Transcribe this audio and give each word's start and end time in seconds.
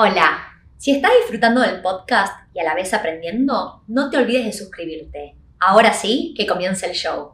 Hola, 0.00 0.38
si 0.76 0.92
estás 0.92 1.10
disfrutando 1.18 1.60
del 1.60 1.82
podcast 1.82 2.32
y 2.54 2.60
a 2.60 2.62
la 2.62 2.76
vez 2.76 2.94
aprendiendo, 2.94 3.82
no 3.88 4.10
te 4.10 4.16
olvides 4.16 4.44
de 4.44 4.52
suscribirte. 4.52 5.34
Ahora 5.58 5.92
sí, 5.92 6.34
que 6.36 6.46
comience 6.46 6.86
el 6.86 6.92
show. 6.92 7.32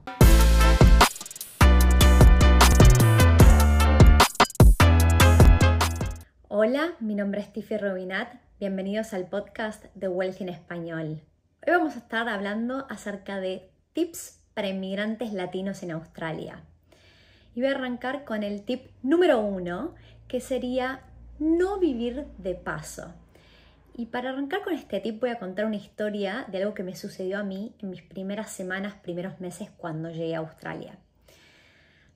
Hola, 6.48 6.94
mi 7.00 7.14
nombre 7.14 7.42
es 7.42 7.52
Tiffy 7.52 7.76
Robinat. 7.76 8.32
Bienvenidos 8.58 9.12
al 9.12 9.28
podcast 9.28 9.84
de 9.94 10.08
Wealth 10.08 10.40
en 10.40 10.48
Español. 10.48 11.20
Hoy 11.66 11.70
vamos 11.70 11.96
a 11.96 11.98
estar 11.98 12.30
hablando 12.30 12.86
acerca 12.88 13.40
de 13.40 13.68
tips 13.92 14.40
para 14.54 14.68
inmigrantes 14.68 15.34
latinos 15.34 15.82
en 15.82 15.90
Australia. 15.90 16.62
Y 17.54 17.60
voy 17.60 17.68
a 17.68 17.74
arrancar 17.74 18.24
con 18.24 18.42
el 18.42 18.64
tip 18.64 18.86
número 19.02 19.40
uno, 19.40 19.94
que 20.28 20.40
sería 20.40 21.02
no 21.38 21.78
vivir 21.78 22.26
de 22.38 22.54
paso. 22.54 23.12
Y 23.96 24.06
para 24.06 24.30
arrancar 24.30 24.62
con 24.62 24.74
este 24.74 25.00
tip 25.00 25.20
voy 25.20 25.30
a 25.30 25.38
contar 25.38 25.66
una 25.66 25.76
historia 25.76 26.46
de 26.48 26.58
algo 26.58 26.74
que 26.74 26.82
me 26.82 26.96
sucedió 26.96 27.38
a 27.38 27.44
mí 27.44 27.74
en 27.78 27.90
mis 27.90 28.02
primeras 28.02 28.50
semanas, 28.50 28.94
primeros 29.02 29.40
meses 29.40 29.70
cuando 29.76 30.10
llegué 30.10 30.34
a 30.34 30.40
Australia. 30.40 30.98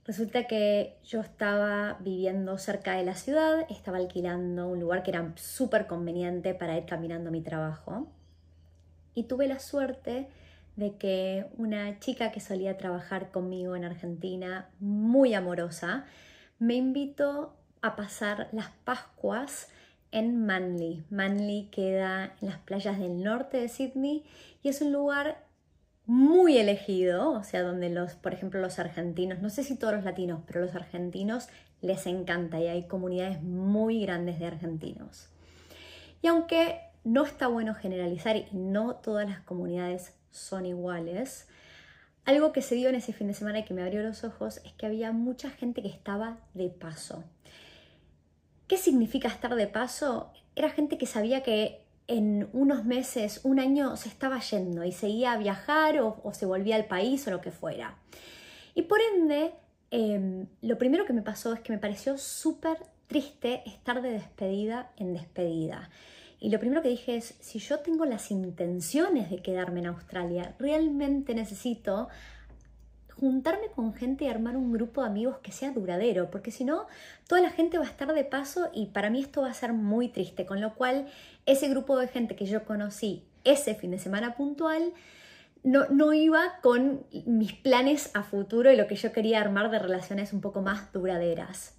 Resulta 0.05 0.47
que 0.47 0.97
yo 1.05 1.21
estaba 1.21 1.99
viviendo 2.01 2.57
cerca 2.57 2.95
de 2.95 3.05
la 3.05 3.15
ciudad, 3.15 3.67
estaba 3.69 3.99
alquilando 3.99 4.67
un 4.67 4.81
lugar 4.81 5.03
que 5.03 5.11
era 5.11 5.33
súper 5.37 5.87
conveniente 5.87 6.55
para 6.55 6.77
ir 6.79 6.87
caminando 6.87 7.29
a 7.29 7.33
mi 7.33 7.43
trabajo. 7.43 8.09
Y 9.15 9.25
tuve 9.25 9.47
la 9.47 9.59
suerte 9.59 10.29
de 10.77 10.97
que 10.97 11.47
una 11.59 12.01
chica 12.01 12.33
que 12.33 12.41
solía 12.41 12.79
trabajar 12.79 13.31
conmigo 13.31 13.77
en 13.77 13.85
Argentina, 13.85 14.71
muy 14.81 15.35
amorosa, 15.35 16.07
me 16.59 16.77
invitó 16.77 17.58
a 17.83 17.97
pasar 17.97 18.49
las 18.53 18.71
Pascuas 18.85 19.69
en 20.11 20.47
Manly. 20.47 21.05
Manly 21.11 21.69
queda 21.71 22.35
en 22.41 22.49
las 22.49 22.59
playas 22.59 22.99
del 22.99 23.23
norte 23.23 23.59
de 23.59 23.69
Sydney 23.69 24.25
y 24.63 24.69
es 24.69 24.81
un 24.81 24.93
lugar 24.93 25.45
muy 26.07 26.57
elegido, 26.57 27.33
o 27.33 27.45
sea, 27.45 27.63
donde 27.63 27.91
los, 27.91 28.15
por 28.15 28.33
ejemplo, 28.33 28.61
los 28.61 28.79
argentinos, 28.79 29.41
no 29.41 29.51
sé 29.51 29.63
si 29.63 29.77
todos 29.77 29.95
los 29.95 30.05
latinos, 30.05 30.41
pero 30.47 30.61
los 30.61 30.75
argentinos 30.75 31.49
les 31.83 32.07
encanta 32.07 32.59
y 32.61 32.67
hay 32.67 32.89
comunidades 32.89 33.43
muy 33.43 34.01
grandes 34.03 34.39
de 34.39 34.47
argentinos. 34.47 35.29
Y 36.23 36.29
aunque 36.29 36.81
no 37.05 37.25
está 37.25 37.47
bueno 37.47 37.75
generalizar 37.75 38.37
y 38.37 38.47
no 38.53 38.97
todas 38.97 39.29
las 39.29 39.41
comunidades 39.41 40.15
son 40.31 40.67
iguales, 40.67 41.47
algo 42.25 42.53
que 42.53 42.63
se 42.63 42.75
dio 42.75 42.89
en 42.89 42.95
ese 42.95 43.13
fin 43.13 43.29
de 43.29 43.35
semana 43.35 43.61
y 43.61 43.65
que 43.65 43.75
me 43.75 43.83
abrió 43.83 44.03
los 44.03 44.25
ojos 44.25 44.61
es 44.65 44.73
que 44.73 44.87
había 44.87 45.13
mucha 45.13 45.51
gente 45.51 45.83
que 45.83 45.89
estaba 45.89 46.39
de 46.55 46.69
paso. 46.69 47.25
¿Qué 48.69 48.77
significa 48.77 49.29
estar 49.29 49.55
de 49.55 49.67
paso? 49.67 50.31
Era 50.55 50.69
gente 50.69 50.99
que 50.99 51.07
sabía 51.07 51.43
que 51.43 51.81
en 52.07 52.49
unos 52.53 52.85
meses, 52.85 53.41
un 53.43 53.59
año, 53.59 53.97
se 53.97 54.09
estaba 54.09 54.41
yendo 54.41 54.85
y 54.85 54.93
seguía 54.93 55.33
a 55.33 55.39
viajar 55.39 56.01
o, 56.01 56.23
se 56.33 56.47
volvía 56.47 56.77
al 56.77 56.85
país 56.85 57.27
o 57.27 57.31
lo 57.31 57.41
que 57.41 57.51
fuera. 57.51 57.97
Y 58.75 58.83
por 58.83 59.01
ende, 59.01 59.53
em, 59.91 60.47
lo 60.61 60.77
primero 60.77 61.07
que 61.07 61.13
me 61.15 61.23
pasó 61.23 61.53
es 61.55 61.61
que 61.61 61.73
me 61.73 61.79
pareció 61.79 62.19
súper 62.19 62.79
triste 63.07 63.63
estar 63.67 64.03
de 64.03 64.11
despedida 64.11 64.93
en 64.97 65.15
despedida. 65.15 65.91
Y 66.41 66.51
lo 66.51 66.61
primero 66.61 66.83
que 66.83 66.91
dije 66.91 67.17
es, 67.17 67.35
si 67.41 67.59
yo 67.59 67.81
tengo 67.81 68.05
las 68.05 68.31
intenciones 68.31 69.31
de 69.31 69.43
quedarme 69.43 69.81
en 69.81 69.87
Australia, 69.87 70.55
realmente 70.59 71.35
necesito 71.35 72.09
juntarme 73.21 73.69
con 73.75 73.95
gente 73.95 74.25
y 74.25 74.29
armar 74.29 74.57
un 74.57 74.73
grupo 74.73 75.03
de 75.03 75.09
amigos 75.09 75.39
que 75.39 75.53
sea 75.53 75.73
duradero, 75.73 76.31
porque 76.31 76.51
si 76.51 76.65
no, 76.65 76.87
toda 77.27 77.41
la 77.41 77.51
gente 77.51 77.79
va 77.79 77.85
a 77.85 77.89
estar 77.89 78.13
de 78.13 78.25
paso 78.25 78.71
y 78.73 78.87
para 78.87 79.11
mí 79.11 79.21
esto 79.21 79.43
va 79.43 79.51
a 79.51 79.55
ser 79.55 79.73
muy 79.73 80.09
triste, 80.09 80.47
con 80.47 80.61
lo 80.61 80.75
cual 80.75 81.07
ese 81.47 81.69
grupo 81.69 81.99
de 81.99 82.09
gente 82.09 82.37
que 82.37 82.47
yo 82.47 82.65
conocí 82.65 83.25
ese 83.45 83.75
fin 83.75 83.91
de 83.91 83.99
semana 83.99 84.37
puntual, 84.37 84.93
no, 85.65 85.87
no, 85.89 86.13
iba 86.13 86.61
con 86.63 87.05
mis 87.27 87.53
planes 87.53 88.11
a 88.15 88.23
futuro 88.23 88.71
y 88.73 88.77
lo 88.77 88.87
que 88.87 88.95
yo 88.97 89.13
quería 89.13 89.41
armar 89.41 89.71
de 89.71 89.79
relaciones 89.79 90.33
un 90.33 90.41
poco 90.41 90.63
más 90.63 90.93
duraderas. 90.93 91.75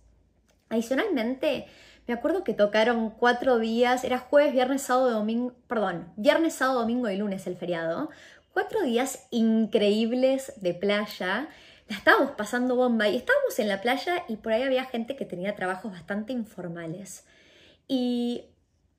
Adicionalmente, 0.70 1.66
me 2.08 2.14
acuerdo 2.14 2.44
que 2.44 2.54
tocaron 2.54 3.12
cuatro 3.12 3.60
días, 3.60 4.04
era 4.04 4.20
jueves, 4.20 4.52
viernes, 4.52 4.82
sábado, 4.82 5.12
domingo, 5.12 5.54
perdón, 5.68 6.12
viernes, 6.18 6.56
sábado, 6.56 6.80
domingo 6.80 7.10
y 7.10 7.18
lunes 7.18 7.48
el 7.48 7.56
feriado, 7.56 8.10
cuatro 8.60 8.82
días 8.82 9.26
increíbles 9.32 10.52
de 10.58 10.74
playa. 10.74 11.48
La 11.88 11.96
estábamos 11.96 12.32
pasando 12.32 12.76
bomba 12.76 13.08
y 13.08 13.16
estábamos 13.16 13.58
en 13.58 13.70
la 13.70 13.80
playa 13.80 14.26
y 14.28 14.36
por 14.36 14.52
ahí 14.52 14.64
había 14.64 14.84
gente 14.84 15.16
que 15.16 15.24
tenía 15.24 15.56
trabajos 15.56 15.94
bastante 15.94 16.34
informales. 16.34 17.26
Y 17.88 18.44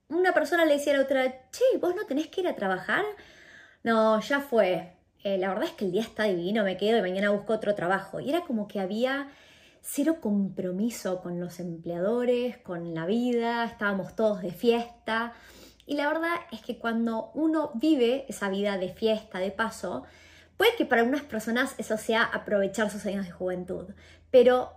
una 0.09 0.33
persona 0.33 0.65
le 0.65 0.79
decía 0.79 0.95
a 0.95 0.97
la 0.97 1.03
otra, 1.03 1.51
che, 1.51 1.77
vos 1.79 1.95
no 1.95 2.07
tenés 2.07 2.29
que 2.29 2.41
ir 2.41 2.49
a 2.49 2.57
trabajar. 2.57 3.05
No, 3.83 4.19
ya 4.21 4.41
fue. 4.41 4.95
Eh, 5.25 5.37
la 5.37 5.51
verdad 5.51 5.65
es 5.65 5.73
que 5.73 5.85
el 5.85 5.93
día 5.93 6.01
está 6.01 6.25
divino, 6.25 6.65
me 6.65 6.79
quedo 6.79 6.97
y 6.97 7.03
mañana 7.03 7.29
busco 7.29 7.53
otro 7.53 7.75
trabajo. 7.75 8.19
Y 8.19 8.31
era 8.31 8.41
como 8.41 8.67
que 8.67 8.81
había 8.81 9.29
cero 9.83 10.23
compromiso 10.23 11.21
con 11.21 11.39
los 11.39 11.61
empleadores, 11.61 12.57
con 12.57 12.95
la 12.95 13.05
vida, 13.05 13.65
estábamos 13.65 14.17
todos 14.17 14.41
de 14.41 14.53
fiesta. 14.53 15.35
Y 15.91 15.95
la 15.95 16.07
verdad 16.07 16.37
es 16.53 16.63
que 16.63 16.79
cuando 16.79 17.33
uno 17.35 17.73
vive 17.75 18.25
esa 18.29 18.49
vida 18.49 18.79
de 18.79 18.91
fiesta, 18.91 19.41
de 19.41 19.51
paso, 19.51 20.05
puede 20.57 20.77
que 20.77 20.87
para 20.87 21.01
algunas 21.01 21.25
personas 21.25 21.75
eso 21.79 21.97
sea 21.97 22.23
aprovechar 22.23 22.89
sus 22.91 23.05
años 23.07 23.27
de 23.27 23.33
juventud, 23.33 23.89
pero 24.31 24.73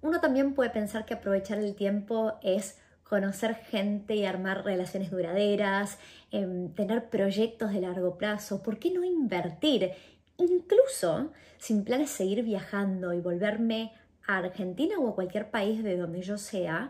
uno 0.00 0.22
también 0.22 0.54
puede 0.54 0.70
pensar 0.70 1.04
que 1.04 1.12
aprovechar 1.12 1.58
el 1.58 1.74
tiempo 1.74 2.38
es 2.42 2.78
conocer 3.02 3.56
gente 3.56 4.14
y 4.14 4.24
armar 4.24 4.64
relaciones 4.64 5.10
duraderas, 5.10 5.98
em, 6.30 6.72
tener 6.72 7.10
proyectos 7.10 7.74
de 7.74 7.82
largo 7.82 8.16
plazo, 8.16 8.62
¿por 8.62 8.78
qué 8.78 8.90
no 8.90 9.04
invertir? 9.04 9.90
Incluso 10.38 11.30
sin 11.58 11.84
planes 11.84 12.08
seguir 12.08 12.42
viajando 12.42 13.12
y 13.12 13.20
volverme 13.20 13.92
a 14.26 14.38
Argentina 14.38 14.98
o 14.98 15.10
a 15.10 15.14
cualquier 15.14 15.50
país 15.50 15.84
de 15.84 15.98
donde 15.98 16.22
yo 16.22 16.38
sea, 16.38 16.88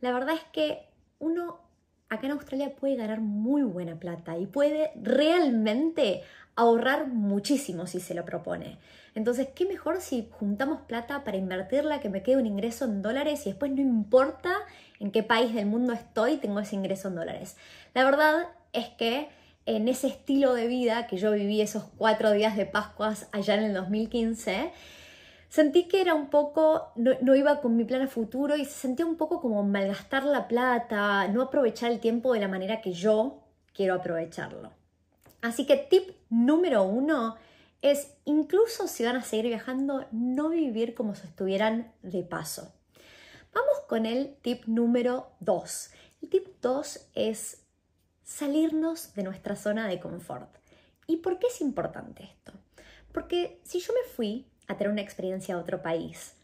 la 0.00 0.10
verdad 0.10 0.36
es 0.36 0.44
que 0.54 0.88
uno 1.18 1.68
acá 2.10 2.26
en 2.26 2.32
Australia 2.32 2.74
puede 2.74 2.96
ganar 2.96 3.20
muy 3.20 3.62
buena 3.62 3.94
plata 3.94 4.36
y 4.36 4.46
puede 4.46 4.90
realmente 5.00 6.22
ahorrar 6.56 7.06
muchísimo 7.06 7.86
si 7.86 8.00
se 8.00 8.14
lo 8.14 8.24
propone. 8.24 8.78
Entonces, 9.14 9.48
¿qué 9.54 9.64
mejor 9.64 10.00
si 10.00 10.28
juntamos 10.30 10.82
plata 10.82 11.24
para 11.24 11.36
invertirla, 11.36 12.00
que 12.00 12.10
me 12.10 12.22
quede 12.22 12.36
un 12.36 12.46
ingreso 12.46 12.84
en 12.84 13.00
dólares 13.00 13.46
y 13.46 13.50
después 13.50 13.72
no 13.72 13.80
importa 13.80 14.52
en 14.98 15.10
qué 15.10 15.22
país 15.22 15.54
del 15.54 15.66
mundo 15.66 15.92
estoy, 15.92 16.36
tengo 16.36 16.60
ese 16.60 16.76
ingreso 16.76 17.08
en 17.08 17.14
dólares? 17.14 17.56
La 17.94 18.04
verdad 18.04 18.48
es 18.72 18.88
que 18.90 19.28
en 19.66 19.88
ese 19.88 20.08
estilo 20.08 20.54
de 20.54 20.66
vida 20.66 21.06
que 21.06 21.16
yo 21.16 21.32
viví 21.32 21.60
esos 21.60 21.84
cuatro 21.96 22.32
días 22.32 22.56
de 22.56 22.66
Pascuas 22.66 23.28
allá 23.32 23.54
en 23.54 23.64
el 23.64 23.74
2015, 23.74 24.72
sentí 25.50 25.88
que 25.88 26.00
era 26.00 26.14
un 26.14 26.30
poco, 26.30 26.92
no, 26.96 27.34
iba 27.34 27.60
con 27.60 27.76
mi 27.76 27.84
plan 27.84 28.02
a 28.02 28.08
futuro 28.08 28.56
y 28.56 28.64
se 28.64 28.72
sentía 28.72 29.04
un 29.04 29.16
poco 29.16 29.40
como 29.40 29.62
malgastar 29.64 30.24
la 30.24 30.48
plata, 30.48 31.28
no 31.28 31.42
aprovechar 31.42 31.90
el 31.90 32.00
tiempo 32.00 32.32
de 32.32 32.40
la 32.40 32.48
manera 32.48 32.80
que 32.80 32.92
yo 32.92 33.42
quiero 33.74 33.94
aprovecharlo. 33.94 34.70
Así 35.42 35.66
que 35.66 35.76
tip 35.76 36.10
número 36.30 36.84
uno 36.84 37.36
es, 37.82 38.14
incluso 38.24 38.86
si 38.86 39.04
van 39.04 39.16
a 39.16 39.22
seguir 39.22 39.46
viajando, 39.46 40.06
no 40.12 40.50
vivir 40.50 40.94
como 40.94 41.14
si 41.14 41.26
estuvieran 41.26 41.92
de 42.02 42.22
paso. 42.22 42.72
Vamos 43.52 43.80
con 43.88 44.06
el 44.06 44.36
tip 44.42 44.66
número 44.66 45.32
dos. 45.40 45.90
El 46.22 46.28
tip 46.28 46.46
dos 46.62 47.08
es 47.14 47.64
salirnos 48.22 49.14
de 49.14 49.24
nuestra 49.24 49.56
zona 49.56 49.88
de 49.88 49.98
confort. 49.98 50.54
¿Y 51.08 51.16
por 51.16 51.40
qué 51.40 51.48
es 51.48 51.60
importante 51.60 52.22
esto? 52.22 52.52
Porque 53.12 53.60
si 53.64 53.80
yo 53.80 53.92
me 53.92 54.08
fui 54.08 54.49
a 54.70 54.76
tener 54.76 54.92
una 54.92 55.02
experiencia 55.02 55.54
a 55.54 55.58
otro 55.58 55.82
país. 55.82 56.34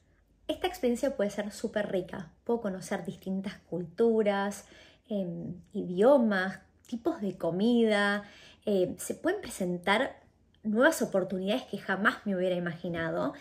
Esta 0.48 0.66
experiencia 0.66 1.16
puede 1.16 1.30
ser 1.30 1.50
súper 1.52 1.90
rica. 1.90 2.32
Puedo 2.44 2.60
conocer 2.60 3.04
distintas 3.04 3.54
culturas, 3.70 4.64
em, 5.08 5.54
idiomas, 5.72 6.60
tipos 6.86 7.20
de 7.20 7.36
comida. 7.36 8.24
Em, 8.64 8.96
se 8.98 9.14
pueden 9.14 9.40
presentar 9.40 10.20
nuevas 10.62 11.02
oportunidades 11.02 11.64
que 11.64 11.78
jamás 11.78 12.18
me 12.24 12.36
hubiera 12.36 12.56
imaginado. 12.56 13.34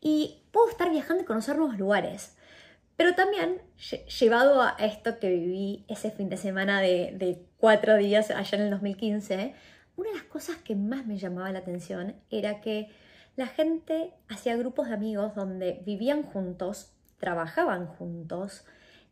Y 0.00 0.42
puedo 0.52 0.68
estar 0.68 0.90
viajando 0.90 1.22
y 1.22 1.26
conocer 1.26 1.56
nuevos 1.56 1.78
lugares. 1.78 2.36
Pero 2.96 3.14
también, 3.14 3.60
llevado 4.20 4.62
a 4.62 4.76
esto 4.78 5.18
que 5.18 5.30
viví 5.30 5.84
ese 5.88 6.10
fin 6.12 6.28
de 6.28 6.36
semana 6.36 6.80
de, 6.80 7.12
de 7.16 7.44
cuatro 7.58 7.96
días 7.96 8.30
allá 8.30 8.58
en 8.58 8.64
el 8.64 8.70
2015, 8.70 9.54
una 9.96 10.10
de 10.10 10.14
las 10.16 10.24
cosas 10.24 10.56
que 10.58 10.76
más 10.76 11.06
me 11.06 11.18
llamaba 11.18 11.50
la 11.50 11.60
atención 11.60 12.14
era 12.30 12.60
que 12.60 12.88
la 13.36 13.46
gente 13.46 14.12
hacía 14.28 14.56
grupos 14.56 14.88
de 14.88 14.94
amigos 14.94 15.34
donde 15.34 15.82
vivían 15.84 16.22
juntos, 16.22 16.92
trabajaban 17.18 17.86
juntos, 17.86 18.64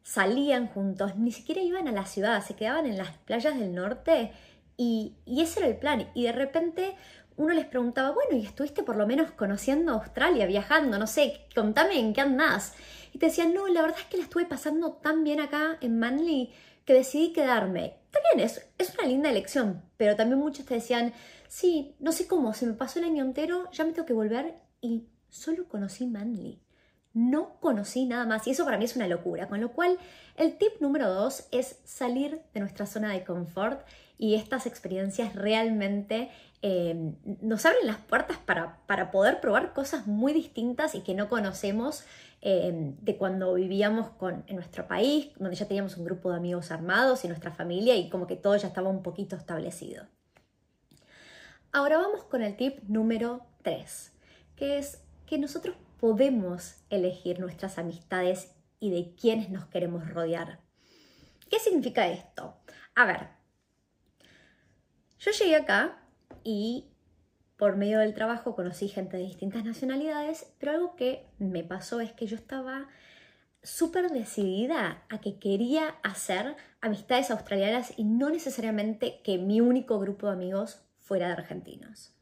salían 0.03 0.69
juntos, 0.69 1.17
ni 1.17 1.33
siquiera 1.33 1.61
iban 1.61 1.89
a 1.89 1.93
la 1.93 2.07
ciudad, 2.07 2.43
se 2.45 2.55
quedaban 2.55 2.87
en 2.87 2.99
las 2.99 3.17
playas 3.19 3.59
del 3.59 3.75
norte 3.75 4.33
y, 4.77 5.15
ese 5.27 5.61
era 5.61 5.69
el 5.69 5.77
plan. 5.77 6.09
Y 6.15 6.25
de 6.25 6.33
repente 6.33 6.97
uno 7.37 7.55
les 7.55 7.67
preguntaba, 7.67 8.11
bueno, 8.11 8.37
¿y 8.37 8.45
estuviste 8.45 8.83
por 8.83 8.97
lo 8.97 9.07
menos 9.07 9.31
conociendo 9.33 9.93
Australia, 9.93 10.47
viajando? 10.47 10.99
No 10.99 11.07
sé, 11.07 11.47
contame 11.55 11.99
en 11.99 12.13
qué 12.13 12.21
andás. 12.21 12.75
Y 13.13 13.19
te 13.19 13.27
decían, 13.27 13.55
no, 13.55 13.69
la 13.69 13.83
verdad 13.83 13.99
es 14.01 14.07
que 14.07 14.17
la 14.17 14.25
estuve 14.25 14.47
pasando 14.47 14.93
tan 14.93 15.25
bien 15.25 15.41
acá 15.41 15.79
en 15.81 15.99
Manly 15.99 16.53
que 16.85 16.95
decidí 16.95 17.33
quedarme. 17.33 18.02
Es, 18.41 18.95
una 18.99 19.07
linda 19.07 19.31
elección, 19.31 19.83
pero 19.97 20.17
también 20.17 20.39
muchos 20.39 20.65
te 20.65 20.75
decían, 20.75 21.13
sí, 21.49 21.95
no 21.99 22.13
sé 22.13 22.27
cómo, 22.27 22.55
se 22.55 22.67
me 22.67 22.73
pasó 22.73 22.99
el 22.99 23.05
año 23.05 23.25
entero, 23.25 23.71
ya 23.73 23.85
me 23.85 23.93
tengo 23.93 24.07
que 24.07 24.13
volver 24.13 24.55
y 24.81 25.07
solo 25.29 25.69
conocí 25.69 26.07
Manly. 26.07 26.61
No 27.15 27.61
conocí 27.61 28.07
nada 28.07 28.25
más 28.25 28.47
y 28.47 28.53
eso 28.53 28.65
para 28.65 28.79
mí 28.79 28.87
es 28.87 28.97
una 28.97 29.07
locura. 29.07 29.49
Con 29.49 29.61
lo 29.61 29.73
cual, 29.73 29.99
el 30.37 30.57
tip 30.57 30.81
número 30.81 31.13
dos 31.13 31.47
es 31.53 31.79
salir 31.85 32.41
de 32.55 32.61
nuestra 32.61 32.87
zona 32.87 33.13
de 33.13 33.23
confort 33.23 33.87
y 34.17 34.35
estas 34.35 34.67
experiencias 34.67 35.35
realmente 35.35 36.31
eh, 36.63 37.13
nos 37.43 37.67
abren 37.67 37.87
las 37.87 37.99
puertas 37.99 38.39
para, 38.39 38.79
para, 38.87 39.11
poder 39.11 39.41
probar 39.41 39.75
cosas 39.75 40.07
muy 40.07 40.33
distintas 40.33 40.95
y 40.95 41.01
que 41.01 41.13
no 41.15 41.29
conocemos 41.29 42.05
eh, 42.45 42.95
de 43.01 43.17
cuando 43.17 43.55
vivíamos 43.55 44.11
con, 44.11 44.43
en 44.49 44.57
nuestro 44.57 44.89
país, 44.89 45.31
donde 45.39 45.55
ya 45.55 45.69
teníamos 45.69 45.97
un 45.97 46.05
grupo 46.05 46.31
de 46.31 46.37
amigos 46.37 46.73
armados 46.73 47.25
y 47.25 47.29
nuestra 47.29 47.53
familia 47.53 47.95
y 47.95 48.11
como 48.11 48.27
que 48.27 48.35
todo 48.35 48.57
ya 48.57 48.67
estaba 48.67 48.91
un 48.91 49.05
poquito 49.05 49.37
establecido. 49.37 50.07
Ahora 51.71 51.99
vamos 51.99 52.25
con 52.25 52.43
el 52.43 52.57
tip 52.57 52.81
número 52.89 53.47
3, 53.63 54.13
que 54.57 54.79
es 54.79 55.01
que 55.25 55.39
nosotros 55.39 55.77
podemos 56.01 56.83
elegir 56.91 57.39
nuestras 57.39 57.79
amistades 57.79 58.53
y 58.81 58.91
de 58.91 59.15
quiénes 59.15 59.49
nos 59.49 59.67
queremos 59.67 60.13
rodear. 60.13 60.59
¿Qué 61.49 61.61
significa 61.61 62.09
esto? 62.09 62.57
A 62.97 63.07
ver, 63.07 63.29
yo 65.21 65.31
llegué 65.31 65.55
acá 65.55 66.03
y 66.43 66.92
por 67.63 67.77
medio 67.77 68.01
del 68.01 68.13
trabajo 68.13 68.57
conocí 68.57 68.89
gente 68.89 69.17
de 69.17 69.23
distintas 69.23 69.65
nacionalidades, 69.65 70.53
pero 70.59 70.73
algo 70.73 70.97
que 70.97 71.29
me 71.39 71.63
pasó 71.63 72.01
es 72.01 72.13
que 72.13 72.27
yo 72.27 72.35
estaba 72.35 72.89
súper 73.63 74.11
decidida 74.11 75.05
a 75.09 75.21
que 75.21 75.39
quería 75.39 75.91
hacer 76.03 76.57
amistades 76.81 77.31
australianas 77.31 77.97
y 77.97 78.03
no 78.03 78.31
necesariamente 78.31 79.21
que 79.23 79.39
mi 79.39 79.61
único 79.61 80.01
grupo 80.01 80.27
de 80.27 80.33
amigos 80.33 80.83
fuera 80.99 81.29
de 81.29 81.35
argentinos. 81.35 82.17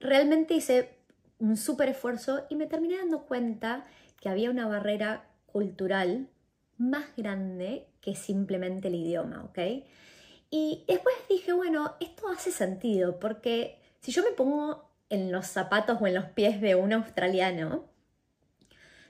Realmente 0.00 0.54
hice 0.54 0.98
un 1.38 1.56
súper 1.56 1.90
esfuerzo 1.90 2.44
y 2.50 2.56
me 2.56 2.66
terminé 2.66 2.96
dando 2.98 3.26
cuenta 3.26 3.84
que 4.20 4.28
había 4.28 4.50
una 4.50 4.66
barrera 4.66 5.30
cultural 5.46 6.28
más 6.76 7.04
grande 7.16 7.86
que 8.00 8.16
simplemente 8.16 8.88
el 8.88 8.96
idioma, 8.96 9.44
¿ok? 9.44 9.60
Y 10.50 10.84
después 10.88 11.14
dije, 11.28 11.52
bueno, 11.52 11.94
esto 12.00 12.26
hace 12.26 12.50
sentido, 12.50 13.20
porque 13.20 13.80
si 14.02 14.10
yo 14.10 14.22
me 14.22 14.32
pongo 14.32 14.90
en 15.08 15.30
los 15.30 15.46
zapatos 15.46 15.98
o 16.00 16.06
en 16.06 16.14
los 16.14 16.26
pies 16.26 16.60
de 16.60 16.74
un 16.74 16.92
australiano, 16.92 17.84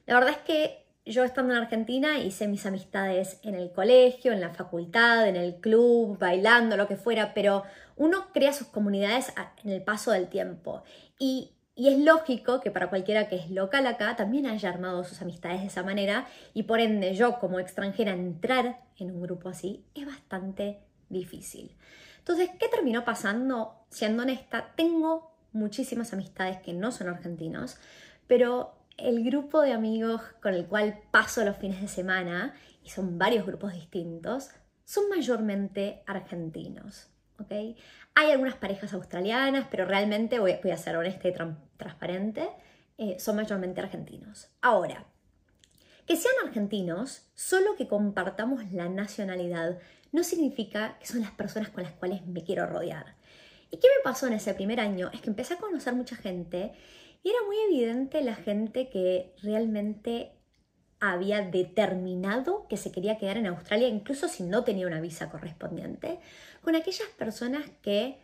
la 0.07 0.15
verdad 0.15 0.31
es 0.31 0.39
que 0.39 0.83
yo 1.05 1.25
estando 1.25 1.55
en 1.55 1.61
Argentina 1.61 2.19
hice 2.19 2.47
mis 2.47 2.67
amistades 2.67 3.41
en 3.43 3.55
el 3.55 3.73
colegio, 3.73 4.33
en 4.33 4.41
la 4.41 4.55
facultad, 4.55 5.27
en 5.27 5.37
el 5.37 5.57
club, 5.57 6.19
bailando, 6.19 6.77
lo 6.77 6.87
que 6.87 6.97
fuera, 6.97 7.35
pero 7.35 7.65
uno 7.97 8.27
crea 8.33 8.53
sus 8.53 8.69
comunidades 8.69 9.33
en 9.65 9.71
el 9.71 9.83
paso 9.83 10.13
del 10.13 10.29
tiempo. 10.29 10.85
Y, 11.19 11.53
y 11.75 11.89
es 11.89 11.99
lógico 11.99 12.61
que 12.61 12.71
para 12.71 12.91
cualquiera 12.91 13.29
que 13.29 13.37
es 13.37 13.51
local 13.51 13.87
acá 13.87 14.15
también 14.15 14.47
haya 14.47 14.69
armado 14.69 15.03
sus 15.05 15.23
amistades 15.23 15.63
de 15.63 15.69
esa 15.69 15.83
manera 15.83 16.27
y 16.53 16.65
por 16.65 16.81
ende 16.81 17.15
yo 17.15 17.39
como 17.39 17.59
extranjera 17.59 18.13
entrar 18.13 18.83
en 18.99 19.11
un 19.11 19.23
grupo 19.23 19.49
así 19.49 19.85
es 19.95 20.07
bastante 20.07 20.81
difícil. 21.09 21.75
Entonces, 22.23 22.51
¿qué 22.57 22.69
terminó 22.69 23.05
pasando? 23.05 23.85
Siendo 23.91 24.23
honesta, 24.23 24.73
tengo 24.77 25.35
muchísimas 25.51 26.13
amistades 26.13 26.59
que 26.59 26.73
no 26.73 26.93
son 26.93 27.09
argentinos, 27.09 27.79
pero 28.29 28.77
el 28.97 29.25
grupo 29.25 29.61
de 29.61 29.73
amigos 29.73 30.23
con 30.41 30.55
el 30.55 30.67
cual 30.67 31.01
paso 31.11 31.45
los 31.45 31.57
fines 31.57 31.81
de 31.81 31.89
semana, 31.89 32.55
y 32.85 32.91
son 32.91 33.19
varios 33.19 33.45
grupos 33.45 33.73
distintos, 33.73 34.51
son 34.85 35.09
mayormente 35.09 36.05
argentinos. 36.07 37.09
¿okay? 37.41 37.77
Hay 38.15 38.31
algunas 38.31 38.55
parejas 38.55 38.95
australianas, 38.95 39.67
pero 39.69 39.85
realmente 39.85 40.39
voy, 40.39 40.53
a 40.53 40.77
ser 40.77 40.97
honesta 40.97 41.29
y 41.29 41.35
transparente, 41.77 42.49
eh, 42.99 43.19
son 43.19 43.35
mayormente 43.35 43.81
argentinos. 43.81 44.49
Ahora, 44.61 45.07
que 46.07 46.17
sean 46.17 46.35
argentinos, 46.45 47.29
solo 47.35 47.77
que 47.77 47.89
compartamos 47.89 48.71
la 48.73 48.89
nacionalidad, 48.89 49.79
no 50.13 50.23
significa 50.23 50.99
que 50.99 51.07
son 51.07 51.23
las 51.23 51.33
personas 51.33 51.71
con 51.71 51.83
las 51.83 51.93
cuales 51.93 52.25
me 52.27 52.45
quiero 52.45 52.67
rodear. 52.67 53.17
¿Y 53.71 53.79
qué 53.79 53.89
me 53.89 54.05
pasó 54.05 54.27
en 54.27 54.35
ese 54.35 54.55
primer 54.55 54.79
año? 54.79 55.11
Es 55.13 55.23
que 55.23 55.31
empecé 55.31 55.55
a 55.55 55.59
conocer 55.59 55.95
mucha 55.95 56.15
gente 56.15 56.73
y 57.23 57.31
era 57.31 57.39
muy 57.47 57.57
evidente 57.69 58.23
la 58.23 58.35
gente 58.35 58.91
que 58.91 59.35
realmente 59.43 60.33
había 61.01 61.41
determinado 61.43 62.67
que 62.69 62.77
se 62.77 62.93
quería 62.93 63.19
quedar 63.19 63.37
en 63.37 63.47
Australia, 63.47 63.89
incluso 63.89 64.29
si 64.29 64.45
no 64.45 64.63
tenía 64.63 64.87
una 64.87 65.01
visa 65.01 65.31
correspondiente, 65.31 66.21
con 66.61 66.77
aquellas 66.77 67.09
personas 67.19 67.65
que 67.83 68.19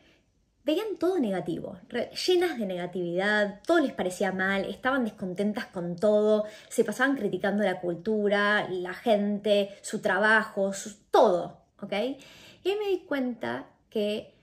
veían 0.65 0.97
todo 0.99 1.19
negativo, 1.19 1.79
llenas 2.27 2.59
de 2.59 2.67
negatividad, 2.67 3.61
todo 3.67 3.81
les 3.81 3.95
parecía 3.95 4.33
mal, 4.33 4.65
estaban 4.67 5.05
descontentas 5.05 5.67
con 5.67 5.97
todo, 5.97 6.45
se 6.69 6.85
pasaban 6.85 7.17
criticando 7.17 7.65
la 7.65 7.81
cultura, 7.81 8.69
la 8.69 8.95
gente, 8.95 9.71
su 9.81 10.01
trabajo, 10.01 10.71
todo. 11.11 11.68
¿Ok? 11.81 11.93
Y 12.65 12.75
me 12.77 12.89
di 12.91 13.01
cuenta 13.07 13.69
que 13.91 14.35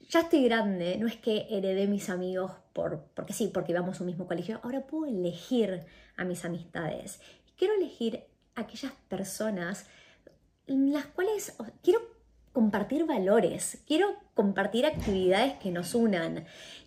ya 0.00 0.20
estoy 0.20 0.44
grande, 0.44 0.96
no 0.98 1.06
es 1.06 1.16
que 1.16 1.46
heredé 1.50 1.86
mis 1.86 2.10
amigos 2.10 2.52
por, 2.72 3.06
porque 3.14 3.32
sí, 3.32 3.50
porque 3.52 3.72
íbamos 3.72 3.98
a 3.98 4.02
un 4.02 4.06
mismo 4.06 4.26
colegio, 4.26 4.60
ahora 4.62 4.86
puedo 4.86 5.06
elegir 5.06 5.86
a 6.16 6.24
mis 6.24 6.44
amistades. 6.44 7.20
Quiero 7.56 7.74
elegir 7.74 8.24
aquellas 8.54 8.92
personas 9.08 9.86
en 10.66 10.92
las 10.92 11.06
cuales 11.06 11.56
quiero 11.82 12.00
compartir 12.52 13.04
valores, 13.04 13.82
quiero 13.86 14.16
compartir 14.34 14.86
actividades 14.86 15.54
que 15.54 15.70
nos 15.70 15.94
unan, 15.94 16.44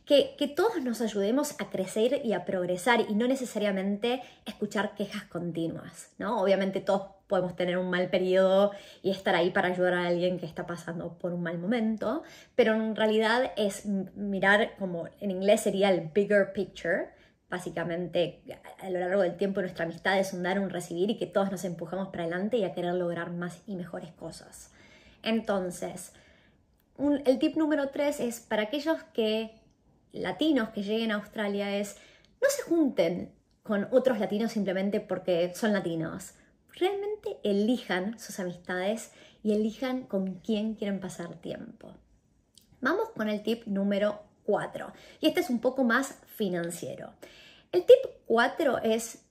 que, 0.07 0.53
todos 0.55 0.81
nos 0.81 1.01
ayudemos 1.01 1.59
a 1.59 1.69
crecer 1.69 2.21
y 2.23 2.31
a 2.31 2.45
progresar 2.45 3.01
y 3.09 3.13
no 3.13 3.27
necesariamente 3.27 4.23
escuchar 4.45 4.95
quejas 4.95 5.25
continuas, 5.25 6.13
¿no? 6.17 6.41
Obviamente 6.41 6.79
todos 6.79 7.09
podemos 7.27 7.57
tener 7.57 7.77
un 7.77 7.89
mal 7.89 8.09
periodo 8.09 8.71
y 9.03 9.11
estar 9.11 9.35
ahí 9.35 9.51
para 9.51 9.67
ayudar 9.67 9.93
a 9.95 10.07
alguien 10.07 10.39
que 10.39 10.45
está 10.45 10.65
pasando 10.65 11.17
por 11.17 11.33
un 11.33 11.43
mal 11.43 11.59
momento, 11.59 12.23
pero 12.55 12.73
en 12.73 12.95
realidad 12.95 13.51
es 13.57 13.85
mirar 13.85 14.77
como 14.79 15.09
en 15.19 15.29
inglés 15.29 15.59
sería 15.59 15.89
el 15.89 16.09
bigger 16.13 16.53
picture, 16.53 17.09
básicamente 17.49 18.41
a 18.79 18.89
lo 18.89 18.99
largo 18.99 19.23
del 19.23 19.35
tiempo 19.35 19.59
nuestra 19.59 19.83
amistad 19.83 20.17
es 20.17 20.31
un 20.31 20.41
dar, 20.41 20.57
un 20.57 20.69
recibir 20.69 21.09
y 21.09 21.17
que 21.17 21.25
todos 21.25 21.51
nos 21.51 21.65
empujamos 21.65 22.07
para 22.09 22.23
adelante 22.23 22.55
y 22.55 22.63
a 22.63 22.73
querer 22.73 22.93
lograr 22.93 23.31
más 23.31 23.61
y 23.67 23.75
mejores 23.75 24.13
cosas. 24.13 24.71
Entonces, 25.21 26.13
el 27.25 27.39
tip 27.39 27.57
número 27.57 27.89
tres 27.89 28.21
es 28.21 28.39
para 28.39 28.63
aquellos 28.63 29.03
que 29.13 29.66
latinos 30.11 30.69
que 30.69 30.83
lleguen 30.83 31.11
a 31.11 31.15
Australia 31.15 31.75
es 31.75 31.97
no 32.41 32.49
se 32.49 32.63
junten 32.63 33.33
con 33.63 33.87
otros 33.91 34.19
latinos 34.19 34.51
simplemente 34.51 34.99
porque 34.99 35.53
son 35.53 35.73
latinos 35.73 36.33
realmente 36.77 37.37
elijan 37.43 38.19
sus 38.19 38.39
amistades 38.39 39.11
y 39.43 39.53
elijan 39.53 40.03
con 40.03 40.35
quién 40.35 40.75
quieren 40.75 40.99
pasar 40.99 41.35
tiempo. 41.35 41.93
Vamos 42.81 43.09
con 43.09 43.29
el 43.29 43.41
tip 43.41 43.65
número 43.65 44.21
4 44.45 44.93
y 45.19 45.27
este 45.27 45.39
es 45.41 45.49
un 45.49 45.59
poco 45.59 45.83
más 45.83 46.19
financiero. 46.25 47.13
El 47.71 47.85
tip 47.85 47.97
4 48.27 48.79
es 48.83 49.25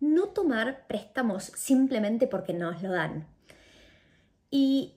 no 0.00 0.28
tomar 0.28 0.86
préstamos 0.86 1.44
simplemente 1.44 2.26
porque 2.26 2.52
nos 2.52 2.82
lo 2.82 2.92
dan. 2.92 3.26
Y 4.50 4.94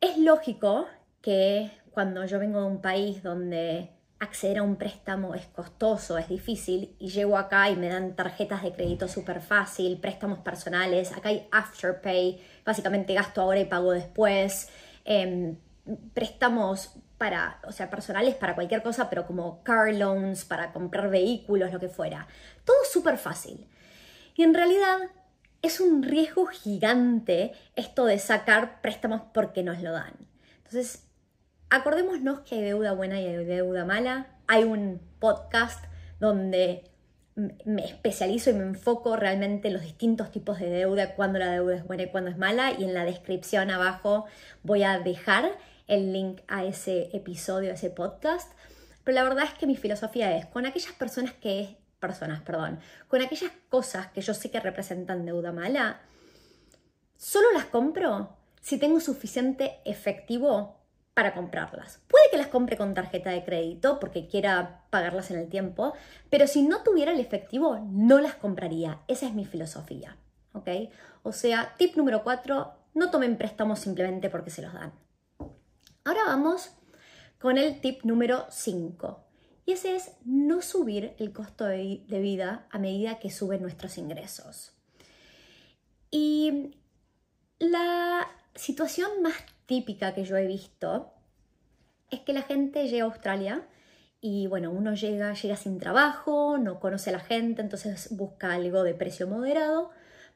es 0.00 0.18
lógico 0.18 0.86
que 1.20 1.70
cuando 1.90 2.24
yo 2.26 2.38
vengo 2.38 2.60
de 2.60 2.66
un 2.66 2.80
país 2.80 3.22
donde 3.22 3.90
acceder 4.20 4.58
a 4.58 4.62
un 4.62 4.76
préstamo 4.76 5.34
es 5.34 5.46
costoso, 5.46 6.18
es 6.18 6.28
difícil 6.28 6.96
y 6.98 7.08
llego 7.10 7.36
acá 7.36 7.70
y 7.70 7.76
me 7.76 7.88
dan 7.88 8.16
tarjetas 8.16 8.62
de 8.62 8.72
crédito 8.72 9.06
súper 9.06 9.40
fácil, 9.40 9.98
préstamos 10.00 10.40
personales, 10.40 11.12
acá 11.12 11.28
hay 11.28 11.46
afterpay, 11.52 12.40
básicamente 12.64 13.14
gasto 13.14 13.40
ahora 13.40 13.60
y 13.60 13.64
pago 13.64 13.92
después, 13.92 14.68
em, 15.04 15.56
préstamos 16.14 16.94
para, 17.16 17.60
o 17.64 17.72
sea, 17.72 17.90
personales 17.90 18.34
para 18.34 18.54
cualquier 18.54 18.82
cosa, 18.82 19.08
pero 19.08 19.26
como 19.26 19.62
car 19.62 19.92
loans, 19.94 20.44
para 20.44 20.72
comprar 20.72 21.10
vehículos, 21.10 21.72
lo 21.72 21.80
que 21.80 21.88
fuera. 21.88 22.26
Todo 22.64 22.76
súper 22.90 23.18
fácil. 23.18 23.66
Y 24.36 24.42
en 24.44 24.54
realidad 24.54 24.98
es 25.62 25.80
un 25.80 26.02
riesgo 26.02 26.46
gigante 26.46 27.52
esto 27.74 28.04
de 28.04 28.18
sacar 28.18 28.80
préstamos 28.80 29.22
porque 29.32 29.62
nos 29.62 29.82
lo 29.82 29.92
dan. 29.92 30.14
Entonces, 30.58 31.07
acordémonos 31.70 32.40
que 32.40 32.56
hay 32.56 32.62
deuda 32.62 32.92
buena 32.92 33.20
y 33.20 33.26
hay 33.26 33.44
deuda 33.44 33.84
mala. 33.84 34.26
Hay 34.46 34.64
un 34.64 35.00
podcast 35.18 35.84
donde 36.20 36.84
me 37.64 37.84
especializo 37.84 38.50
y 38.50 38.54
me 38.54 38.64
enfoco 38.64 39.16
realmente 39.16 39.68
en 39.68 39.74
los 39.74 39.82
distintos 39.82 40.32
tipos 40.32 40.58
de 40.58 40.68
deuda, 40.68 41.14
cuando 41.14 41.38
la 41.38 41.52
deuda 41.52 41.76
es 41.76 41.86
buena 41.86 42.04
y 42.04 42.10
cuando 42.10 42.30
es 42.30 42.38
mala. 42.38 42.72
Y 42.72 42.84
en 42.84 42.94
la 42.94 43.04
descripción 43.04 43.70
abajo 43.70 44.26
voy 44.62 44.82
a 44.82 44.98
dejar 44.98 45.56
el 45.86 46.12
link 46.12 46.40
a 46.48 46.64
ese 46.64 47.10
episodio, 47.16 47.70
a 47.70 47.74
ese 47.74 47.90
podcast. 47.90 48.52
Pero 49.04 49.14
la 49.14 49.22
verdad 49.22 49.44
es 49.44 49.54
que 49.54 49.66
mi 49.66 49.76
filosofía 49.76 50.36
es 50.36 50.46
con 50.46 50.66
aquellas 50.66 50.92
personas 50.92 51.32
que, 51.34 51.78
personas, 52.00 52.42
perdón, 52.42 52.80
con 53.08 53.22
aquellas 53.22 53.52
cosas 53.68 54.08
que 54.08 54.20
yo 54.20 54.34
sé 54.34 54.50
que 54.50 54.60
representan 54.60 55.24
deuda 55.24 55.52
mala, 55.52 56.00
solo 57.16 57.50
las 57.52 57.66
compro 57.66 58.36
si 58.60 58.78
tengo 58.78 59.00
suficiente 59.00 59.78
efectivo 59.84 60.77
para 61.18 61.34
comprarlas. 61.34 62.00
Puede 62.06 62.30
que 62.30 62.36
las 62.36 62.46
compre 62.46 62.76
con 62.76 62.94
tarjeta 62.94 63.30
de 63.30 63.44
crédito 63.44 63.98
porque 63.98 64.28
quiera 64.28 64.84
pagarlas 64.90 65.32
en 65.32 65.40
el 65.40 65.48
tiempo, 65.48 65.92
pero 66.30 66.46
si 66.46 66.62
no 66.62 66.84
tuviera 66.84 67.10
el 67.10 67.18
efectivo, 67.18 67.84
no 67.90 68.20
las 68.20 68.36
compraría. 68.36 69.00
Esa 69.08 69.26
es 69.26 69.34
mi 69.34 69.44
filosofía. 69.44 70.16
¿Ok? 70.52 70.68
O 71.24 71.32
sea, 71.32 71.74
tip 71.76 71.96
número 71.96 72.22
4, 72.22 72.72
no 72.94 73.10
tomen 73.10 73.36
préstamos 73.36 73.80
simplemente 73.80 74.30
porque 74.30 74.50
se 74.50 74.62
los 74.62 74.72
dan. 74.72 74.92
Ahora 76.04 76.22
vamos 76.24 76.70
con 77.40 77.58
el 77.58 77.80
tip 77.80 78.04
número 78.04 78.46
5. 78.48 79.24
Y 79.66 79.72
ese 79.72 79.96
es 79.96 80.12
no 80.24 80.62
subir 80.62 81.16
el 81.18 81.32
costo 81.32 81.64
de, 81.64 82.04
vida 82.08 82.68
a 82.70 82.78
medida 82.78 83.18
que 83.18 83.32
suben 83.32 83.60
nuestros 83.60 83.98
ingresos. 83.98 84.70
Y 86.12 86.76
la 87.58 88.24
situación 88.54 89.20
más 89.20 89.34
típica 89.68 90.14
que 90.14 90.24
yo 90.24 90.36
he 90.36 90.46
visto 90.46 91.12
es 92.10 92.20
que 92.20 92.32
la 92.32 92.42
gente 92.42 92.88
llega 92.88 93.04
a 93.04 93.08
Australia 93.08 93.62
y 94.20 94.48
bueno, 94.48 94.72
uno 94.72 94.94
llega, 94.94 95.32
llega 95.34 95.56
sin 95.56 95.78
trabajo, 95.78 96.58
no 96.58 96.80
conoce 96.80 97.10
a 97.10 97.12
la 97.12 97.20
gente, 97.20 97.60
entonces 97.62 98.08
busca 98.16 98.52
algo 98.54 98.82
de 98.82 98.94
precio 98.94 99.28
moderado 99.28 99.90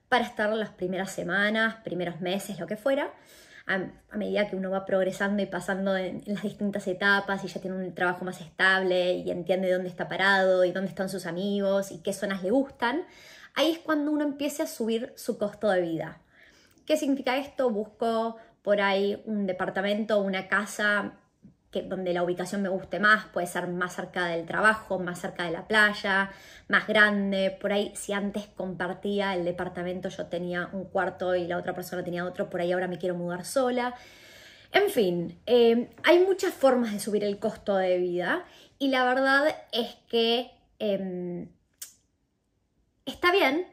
para 0.09 0.27
estar 0.27 0.51
las 0.51 0.69
primeras 0.71 1.11
semanas, 1.11 1.77
primeros 1.83 2.21
meses, 2.21 2.61
lo 2.61 2.67
que 2.67 2.77
fuera. 2.77 3.11
A, 3.67 3.79
medida 4.17 4.49
que 4.49 4.57
uno 4.57 4.71
va 4.71 4.85
progresando 4.85 5.43
y 5.43 5.47
pasando 5.47 5.97
en, 5.97 6.23
las 6.27 6.43
distintas 6.43 6.87
etapas 6.87 7.43
y 7.45 7.49
ya 7.49 7.61
tiene 7.61 7.77
un 7.77 7.95
trabajo 7.95 8.25
más 8.25 8.41
estable 8.41 9.15
y 9.15 9.31
entiende 9.31 9.73
dónde 9.73 9.89
está 9.89 10.09
parado 10.09 10.65
y 10.65 10.73
dónde 10.73 10.91
están 10.91 11.09
sus 11.09 11.25
amigos 11.27 11.91
y 11.91 12.03
qué 12.03 12.13
zonas 12.13 12.43
le 12.43 12.51
gustan, 12.51 13.05
ahí 13.55 13.71
es 13.71 13.79
cuando 13.79 14.11
uno 14.11 14.25
empieza 14.25 14.65
a 14.65 14.67
subir 14.67 15.13
su 15.17 15.39
costo 15.39 15.71
de 15.71 15.81
vida. 15.81 16.21
¿Qué 16.85 16.97
significa 16.97 17.39
esto? 17.39 17.71
Busco 17.71 18.37
por 18.63 18.81
ahí 18.81 19.21
un 19.27 19.47
departamento, 19.47 20.21
una 20.21 20.49
casa 20.49 21.15
que, 21.71 21.83
donde 21.83 22.13
la 22.13 22.23
ubicación 22.23 22.63
me 22.63 22.69
guste 22.69 23.01
más, 23.01 23.27
puede 23.27 23.47
ser 23.47 23.67
más 23.67 23.95
cerca 23.95 24.27
del 24.27 24.47
trabajo, 24.47 24.99
más 24.99 25.21
cerca 25.21 25.45
de 25.45 25.51
la 25.51 25.67
playa, 25.67 26.31
más 26.69 26.87
grande. 26.87 27.57
Por 27.61 27.73
ahí, 27.73 27.93
si 27.97 28.13
antes 28.13 28.47
compartía 28.47 29.35
el 29.35 29.45
departamento, 29.45 30.09
yo 30.09 30.27
tenía 30.27 30.69
un 30.73 30.85
cuarto 30.85 31.35
y 31.35 31.47
la 31.47 31.59
otra 31.59 31.75
persona 31.75 32.05
tenía 32.05 32.25
otro, 32.25 32.51
por 32.51 32.61
ahí 32.61 32.73
ahora 32.73 32.89
me 32.89 32.99
quiero 32.99 33.15
mudar 33.15 33.45
sola. 33.45 33.95
En 34.73 34.91
fin, 34.91 35.39
eh, 35.47 35.91
hay 36.05 36.21
muchas 36.21 36.55
formas 36.55 36.93
de 36.93 37.01
subir 37.01 37.25
el 37.25 37.39
costo 37.39 37.77
de 37.77 37.99
vida 37.99 38.45
y 38.79 38.89
la 38.89 39.05
verdad 39.05 39.55
es 39.73 39.97
que 40.09 40.51
em, 40.79 41.49
está 43.07 43.33
bien, 43.33 43.67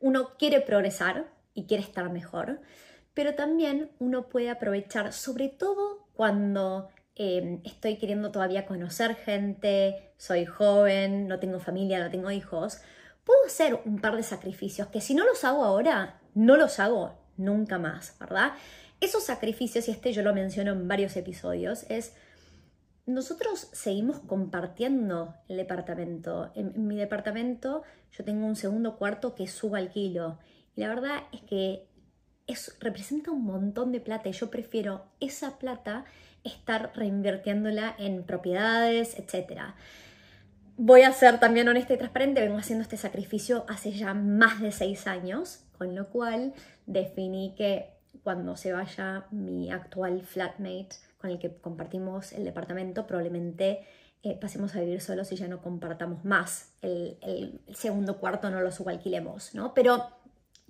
uno 0.00 0.30
quiere 0.38 0.60
progresar, 0.60 1.26
y 1.54 1.64
quiere 1.64 1.82
estar 1.82 2.10
mejor, 2.10 2.60
pero 3.14 3.34
también 3.34 3.90
uno 3.98 4.28
puede 4.28 4.50
aprovechar, 4.50 5.12
sobre 5.12 5.48
todo 5.48 6.08
cuando 6.14 6.88
em, 7.14 7.60
estoy 7.64 7.96
queriendo 7.96 8.30
todavía 8.30 8.66
conocer 8.66 9.14
gente, 9.14 10.12
soy 10.16 10.44
joven, 10.44 11.28
no 11.28 11.38
tengo 11.38 11.60
familia, 11.60 12.02
no 12.02 12.10
tengo 12.10 12.30
hijos, 12.30 12.80
puedo 13.24 13.46
hacer 13.46 13.80
un 13.84 14.00
par 14.00 14.16
de 14.16 14.22
sacrificios 14.22 14.88
que 14.88 15.00
si 15.00 15.14
no 15.14 15.24
los 15.24 15.44
hago 15.44 15.64
ahora, 15.64 16.20
no 16.34 16.56
los 16.56 16.78
hago 16.80 17.18
nunca 17.36 17.78
más, 17.78 18.16
¿verdad? 18.18 18.52
Esos 19.00 19.24
sacrificios, 19.24 19.88
y 19.88 19.92
este 19.92 20.12
yo 20.12 20.22
lo 20.22 20.34
menciono 20.34 20.72
en 20.72 20.88
varios 20.88 21.16
episodios, 21.16 21.84
es 21.88 22.14
nosotros 23.06 23.68
seguimos 23.72 24.20
compartiendo 24.20 25.34
el 25.48 25.58
departamento. 25.58 26.50
En, 26.54 26.86
mi 26.86 26.96
departamento 26.96 27.82
yo 28.12 28.24
tengo 28.24 28.46
un 28.46 28.56
segundo 28.56 28.96
cuarto 28.96 29.34
que 29.34 29.46
subo 29.46 29.76
al 29.76 29.90
kilo 29.90 30.38
y 30.74 30.80
la 30.80 30.88
verdad 30.88 31.24
es 31.32 31.42
que 31.42 31.86
es, 32.46 32.76
representa 32.80 33.30
un 33.30 33.44
montón 33.44 33.92
de 33.92 34.00
plata 34.00 34.28
y 34.28 34.32
yo 34.32 34.50
prefiero 34.50 35.06
esa 35.20 35.58
plata 35.58 36.04
estar 36.42 36.92
reinvirtiéndola 36.94 37.94
en 37.98 38.24
propiedades, 38.24 39.18
etc. 39.18 39.60
Voy 40.76 41.02
a 41.02 41.12
ser 41.12 41.40
también 41.40 41.68
honesta 41.68 41.94
y 41.94 41.98
transparente, 41.98 42.40
vengo 42.40 42.58
haciendo 42.58 42.82
este 42.82 42.96
sacrificio 42.96 43.64
hace 43.68 43.92
ya 43.92 44.12
más 44.12 44.60
de 44.60 44.72
seis 44.72 45.06
años, 45.06 45.64
con 45.78 45.94
lo 45.94 46.10
cual 46.10 46.52
definí 46.86 47.54
que 47.56 47.94
cuando 48.22 48.56
se 48.56 48.72
vaya 48.72 49.26
mi 49.30 49.70
actual 49.70 50.22
flatmate 50.22 50.96
con 51.18 51.30
el 51.30 51.38
que 51.38 51.54
compartimos 51.56 52.32
el 52.32 52.44
departamento, 52.44 53.06
probablemente 53.06 53.86
eh, 54.22 54.38
pasemos 54.40 54.74
a 54.74 54.80
vivir 54.80 55.00
solos 55.00 55.30
y 55.32 55.36
ya 55.36 55.48
no 55.48 55.62
compartamos 55.62 56.24
más. 56.24 56.72
El, 56.82 57.18
el, 57.22 57.60
segundo 57.74 58.18
cuarto 58.18 58.50
no 58.50 58.60
lo 58.60 58.72
subalquilemos, 58.72 59.54
¿no? 59.54 59.74
Pero 59.74 60.08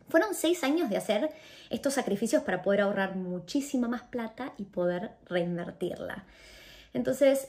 fueron 0.09 0.35
seis 0.35 0.65
años 0.65 0.91
de 0.91 0.97
hacer 0.97 1.31
estos 1.71 1.95
sacrificios 1.95 2.43
para 2.43 2.63
poder 2.63 2.83
ahorrar 2.83 3.17
muchísima 3.17 3.89
más 3.89 4.03
plata 4.03 4.53
y 4.59 4.65
poder 4.65 5.13
reinvertirla. 5.27 6.25
Entonces, 6.93 7.49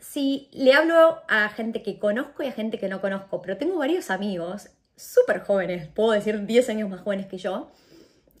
si 0.00 0.48
le 0.52 0.72
hablo 0.72 1.22
a 1.28 1.48
gente 1.50 1.82
que 1.82 1.98
conozco 1.98 2.42
y 2.42 2.46
a 2.46 2.52
gente 2.52 2.78
que 2.78 2.88
no 2.88 3.00
conozco, 3.00 3.42
pero 3.42 3.56
tengo 3.56 3.78
varios 3.78 4.10
amigos 4.10 4.70
súper 4.96 5.40
jóvenes, 5.40 5.88
puedo 5.88 6.12
decir 6.12 6.46
10 6.46 6.68
años 6.70 6.88
más 6.88 7.00
jóvenes 7.00 7.26
que 7.26 7.38
yo, 7.38 7.70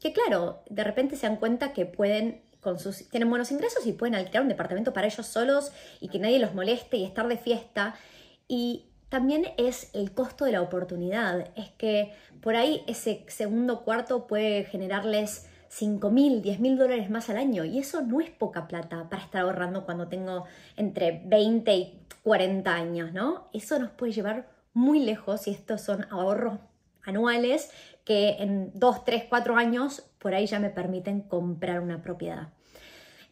que 0.00 0.12
claro, 0.12 0.62
de 0.68 0.84
repente 0.84 1.16
se 1.16 1.26
dan 1.26 1.36
cuenta 1.36 1.72
que 1.72 1.84
pueden, 1.84 2.42
con 2.60 2.78
sus, 2.78 3.08
tienen 3.10 3.28
buenos 3.28 3.50
ingresos 3.52 3.86
y 3.86 3.92
pueden 3.92 4.14
alquilar 4.14 4.42
un 4.42 4.48
departamento 4.48 4.92
para 4.92 5.06
ellos 5.06 5.26
solos 5.26 5.72
y 6.00 6.08
que 6.08 6.18
nadie 6.18 6.38
los 6.38 6.54
moleste 6.54 6.96
y 6.96 7.04
estar 7.04 7.28
de 7.28 7.36
fiesta. 7.36 7.94
Y 8.48 8.89
también 9.10 9.44
es 9.58 9.90
el 9.92 10.12
costo 10.12 10.46
de 10.46 10.52
la 10.52 10.62
oportunidad. 10.62 11.50
Es 11.56 11.68
que 11.70 12.14
por 12.40 12.56
ahí 12.56 12.82
ese 12.86 13.24
segundo 13.28 13.84
cuarto 13.84 14.26
puede 14.26 14.64
generarles 14.64 15.46
5 15.68 16.10
mil, 16.10 16.42
10 16.42 16.60
mil 16.60 16.78
dólares 16.78 17.10
más 17.10 17.28
al 17.28 17.36
año. 17.36 17.64
Y 17.64 17.78
eso 17.78 18.00
no 18.02 18.20
es 18.20 18.30
poca 18.30 18.66
plata 18.66 19.08
para 19.10 19.22
estar 19.22 19.42
ahorrando 19.42 19.84
cuando 19.84 20.08
tengo 20.08 20.44
entre 20.76 21.22
20 21.26 21.74
y 21.74 22.00
40 22.22 22.72
años, 22.72 23.12
¿no? 23.12 23.48
Eso 23.52 23.78
nos 23.78 23.90
puede 23.90 24.12
llevar 24.12 24.48
muy 24.72 25.00
lejos 25.00 25.46
y 25.48 25.50
estos 25.50 25.80
son 25.80 26.06
ahorros 26.10 26.60
anuales 27.02 27.70
que 28.04 28.36
en 28.38 28.70
2, 28.74 29.04
3, 29.04 29.24
4 29.28 29.56
años 29.56 30.08
por 30.18 30.34
ahí 30.34 30.46
ya 30.46 30.60
me 30.60 30.70
permiten 30.70 31.22
comprar 31.22 31.80
una 31.80 32.02
propiedad. 32.02 32.48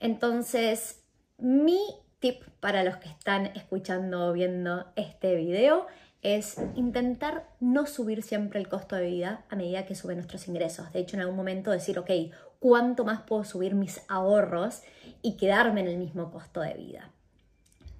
Entonces, 0.01 1.03
mi 1.39 1.79
tip 2.21 2.43
para 2.61 2.85
los 2.85 2.97
que 2.97 3.09
están 3.09 3.47
escuchando 3.47 4.29
o 4.29 4.33
viendo 4.33 4.87
este 4.97 5.37
video 5.37 5.87
es 6.23 6.57
intentar 6.75 7.49
no 7.61 7.87
subir 7.87 8.23
siempre 8.23 8.59
el 8.59 8.69
costo 8.69 8.97
de 8.97 9.07
vida 9.07 9.45
a 9.51 9.57
medida 9.57 9.87
que 9.87 9.95
suben 9.95 10.17
nuestros 10.17 10.49
ingresos. 10.49 10.93
De 10.93 10.99
hecho, 10.99 11.17
en 11.17 11.23
algún 11.23 11.37
momento 11.37 11.71
decir, 11.71 11.99
ok, 11.99 12.11
¿cuánto 12.59 13.05
más 13.05 13.23
puedo 13.23 13.45
subir 13.45 13.75
mis 13.75 14.01
ahorros 14.09 14.83
y 15.23 15.37
quedarme 15.37 15.81
en 15.81 15.87
el 15.89 15.97
mismo 15.97 16.33
costo 16.33 16.61
de 16.61 16.75
vida? 16.75 17.11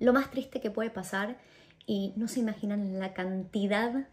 Lo 0.01 0.13
más 0.13 0.31
triste 0.31 0.61
que 0.61 0.71
puede 0.71 0.91
pasar, 0.91 1.37
y 1.87 2.13
no 2.17 2.29
se 2.29 2.41
imaginan 2.41 3.01
la 3.01 3.15
cantidad 3.15 4.07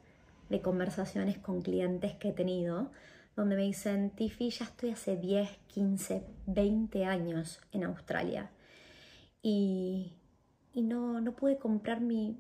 de 0.50 0.62
conversaciones 0.62 1.38
con 1.38 1.62
clientes 1.62 2.14
que 2.14 2.30
he 2.30 2.32
tenido, 2.32 2.90
donde 3.36 3.58
me 3.58 3.64
dicen, 3.64 4.12
Tiffy, 4.12 4.50
ya 4.50 4.64
estoy 4.64 4.92
hace 4.92 5.18
10, 5.18 5.50
15, 5.68 6.24
20 6.46 7.06
años 7.06 7.60
en 7.74 7.84
Australia 7.84 8.50
y, 9.48 10.12
no, 10.74 11.22
no, 11.22 11.36
pude 11.36 11.60
comprar 11.60 12.02
mi, 12.02 12.36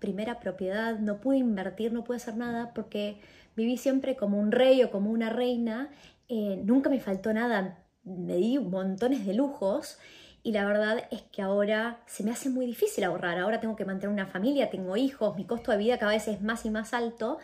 primera 0.00 0.40
propiedad, 0.40 0.98
no 0.98 1.20
pude 1.20 1.36
invertir, 1.36 1.92
no 1.92 2.02
pude 2.02 2.16
hacer 2.16 2.36
nada 2.36 2.74
porque 2.74 3.20
viví 3.54 3.76
siempre 3.76 4.16
como 4.16 4.40
un 4.40 4.50
rey 4.50 4.82
o 4.82 4.90
como 4.90 5.12
una 5.12 5.30
reina, 5.30 5.88
eh, 6.28 6.60
nunca 6.64 6.90
me 6.90 6.98
faltó 6.98 7.32
nada, 7.32 7.78
me 8.02 8.34
di 8.36 8.58
montones 8.58 9.24
de 9.24 9.34
lujos 9.34 9.98
y 10.42 10.50
la 10.50 10.64
verdad 10.66 11.06
es 11.12 11.22
que 11.22 11.42
ahora 11.42 12.00
se 12.06 12.24
me 12.24 12.32
hace 12.32 12.50
muy 12.50 12.66
difícil 12.66 13.04
ahorrar, 13.04 13.38
ahora 13.38 13.60
tengo 13.60 13.76
que 13.76 13.84
mantener 13.84 14.12
una 14.12 14.26
familia, 14.26 14.68
tengo 14.68 14.96
hijos, 14.96 15.36
mi 15.36 15.44
costo 15.44 15.70
de 15.70 15.78
vida 15.78 15.96
cada 15.98 16.10
vez 16.10 16.26
es 16.26 16.42
más 16.42 16.66
y 16.66 16.70
más 16.70 16.92
alto 16.92 17.38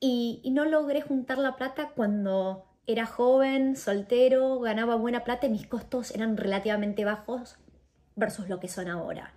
y, 0.00 0.40
y 0.42 0.50
no 0.50 0.64
logré 0.64 1.02
juntar 1.02 1.36
la 1.36 1.56
plata 1.56 1.90
cuando 1.94 2.64
era 2.86 3.04
joven, 3.04 3.76
soltero, 3.76 4.60
ganaba 4.60 4.96
buena 4.96 5.24
plata 5.24 5.46
y 5.46 5.50
mis 5.50 5.66
costos 5.66 6.10
eran 6.10 6.38
relativamente 6.38 7.04
bajos 7.04 7.58
versus 8.16 8.48
lo 8.48 8.60
que 8.60 8.68
son 8.68 8.88
ahora. 8.88 9.32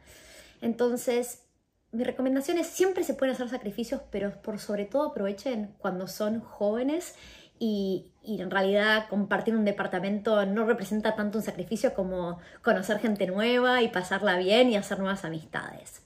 Entonces, 0.61 1.43
mi 1.91 2.03
recomendación 2.03 2.57
es 2.57 2.67
siempre 2.67 3.03
se 3.03 3.13
pueden 3.13 3.33
hacer 3.33 3.49
sacrificios, 3.49 4.01
pero 4.11 4.41
por 4.41 4.59
sobre 4.59 4.85
todo 4.85 5.09
aprovechen 5.09 5.73
cuando 5.77 6.07
son 6.07 6.41
jóvenes 6.41 7.15
y, 7.59 8.11
y, 8.21 8.41
en 8.41 8.51
realidad 8.51 9.07
compartir 9.09 9.55
un 9.55 9.65
departamento 9.65 10.45
no 10.45 10.65
representa 10.65 11.15
tanto 11.15 11.39
un 11.39 11.43
sacrificio 11.43 11.95
como 11.95 12.39
conocer 12.61 12.99
gente 12.99 13.25
nueva 13.25 13.81
y 13.81 13.87
pasarla 13.87 14.37
bien 14.37 14.69
y 14.69 14.75
hacer 14.75 14.99
nuevas 14.99 15.25
amistades. 15.25 16.03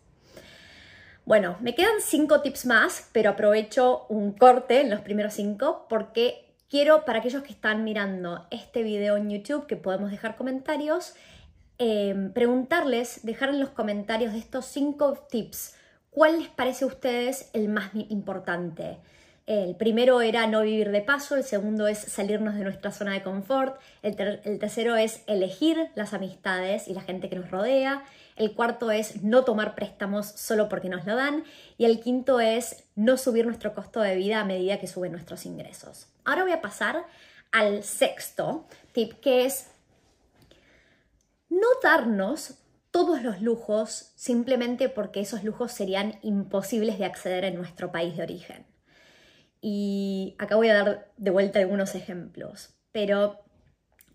Bueno, 1.26 1.58
me 1.60 1.76
quedan 1.76 2.02
cinco 2.02 2.42
tips 2.42 2.66
más, 2.66 3.10
pero 3.12 3.32
aprovecho 3.32 4.06
un 4.10 4.32
corte 4.32 4.82
en 4.82 4.90
los 4.90 5.02
primeros 5.02 5.34
cinco 5.34 5.86
porque 5.88 6.56
quiero 6.70 7.06
para 7.06 7.20
aquellos 7.20 7.44
que 7.44 7.54
están 7.54 7.84
mirando 7.84 8.48
este 8.50 8.82
video 8.82 9.18
en 9.18 9.30
YouTube 9.30 9.68
que 9.68 9.76
podemos 9.76 10.10
dejar 10.10 10.36
comentarios 10.36 11.14
Em, 11.84 12.32
preguntarles, 12.32 13.26
dejar 13.26 13.50
en 13.50 13.60
los 13.60 13.70
comentarios 13.70 14.34
de 14.34 14.38
estos 14.38 14.68
cinco 14.68 15.14
tips, 15.32 15.74
¿cuál 16.12 16.38
les 16.38 16.48
parece 16.48 16.84
a 16.84 16.88
ustedes 16.88 17.50
el 17.54 17.70
más 17.70 17.90
importante? 18.10 19.00
El 19.48 19.76
primero 19.76 20.22
era 20.22 20.46
no 20.46 20.62
vivir 20.62 20.92
de 20.92 21.02
paso, 21.02 21.36
el 21.36 21.44
segundo 21.44 21.88
es 21.88 21.98
salirnos 21.98 22.54
de 22.54 22.66
nuestra 22.66 22.92
zona 22.92 23.14
de 23.14 23.24
confort, 23.24 23.82
el, 24.04 24.16
tercero 24.16 24.96
es 24.96 25.24
elegir 25.26 25.90
las 25.96 26.14
amistades 26.14 26.88
y 26.88 26.94
la 26.94 27.02
gente 27.02 27.30
que 27.30 27.36
nos 27.36 27.50
rodea, 27.50 28.04
el 28.36 28.54
cuarto 28.54 28.92
es 28.92 29.24
no 29.24 29.44
tomar 29.44 29.74
préstamos 29.74 30.28
solo 30.28 30.70
porque 30.70 30.88
nos 30.88 31.08
lo 31.08 31.16
dan 31.16 31.46
y 31.80 31.86
el 31.86 32.00
quinto 32.00 32.40
es 32.40 32.84
no 32.96 33.18
subir 33.18 33.48
nuestro 33.48 33.74
costo 33.74 34.02
de 34.02 34.16
vida 34.16 34.40
a 34.40 34.46
medida 34.46 34.80
que 34.80 34.86
suben 34.86 35.14
nuestros 35.14 35.48
ingresos. 35.48 36.06
Ahora 36.26 36.44
voy 36.44 36.52
a 36.52 36.62
pasar 36.62 37.08
al 37.52 37.84
sexto 37.84 38.68
tip 38.94 39.14
que 39.14 39.46
es 39.46 39.71
no 41.52 41.68
darnos 41.84 42.56
todos 42.92 43.22
los 43.22 43.42
lujos 43.42 44.14
simplemente 44.16 44.90
porque 44.90 45.20
esos 45.20 45.44
lujos 45.44 45.72
serían 45.72 46.18
imposibles 46.24 46.98
de 46.98 47.06
acceder 47.06 47.44
en 47.44 47.56
nuestro 47.56 47.92
país 47.92 48.16
de 48.18 48.24
origen. 48.24 48.66
Y 49.62 50.36
acá 50.40 50.56
voy 50.56 50.70
a 50.70 50.74
dar 50.74 51.12
de 51.18 51.30
vuelta 51.30 51.60
algunos 51.60 51.94
ejemplos, 51.94 52.74
pero 52.92 53.42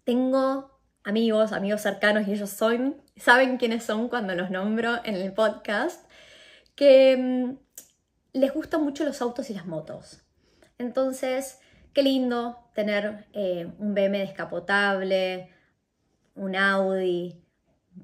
tengo 0.05 0.81
amigos, 1.05 1.53
amigos 1.53 1.83
cercanos 1.83 2.27
y 2.27 2.33
ellos 2.33 2.51
son, 2.51 3.01
saben 3.17 3.59
quiénes 3.59 3.85
son 3.85 4.09
cuando 4.09 4.35
los 4.35 4.51
nombro 4.51 4.97
en 5.05 5.15
el 5.15 5.33
podcast, 5.33 6.11
que 6.75 7.17
mm, 7.17 7.57
les 8.33 8.53
gustan 8.53 8.83
mucho 8.83 9.05
los 9.05 9.21
autos 9.21 9.51
y 9.51 9.55
las 9.55 9.67
motos. 9.67 10.23
Entonces, 10.79 11.61
qué 11.93 12.03
lindo 12.03 12.59
tener 12.75 13.27
eh, 13.35 13.71
un 13.79 13.95
BM 13.95 14.19
descapotable, 14.19 15.51
un 16.37 16.55
Audi, 16.57 17.43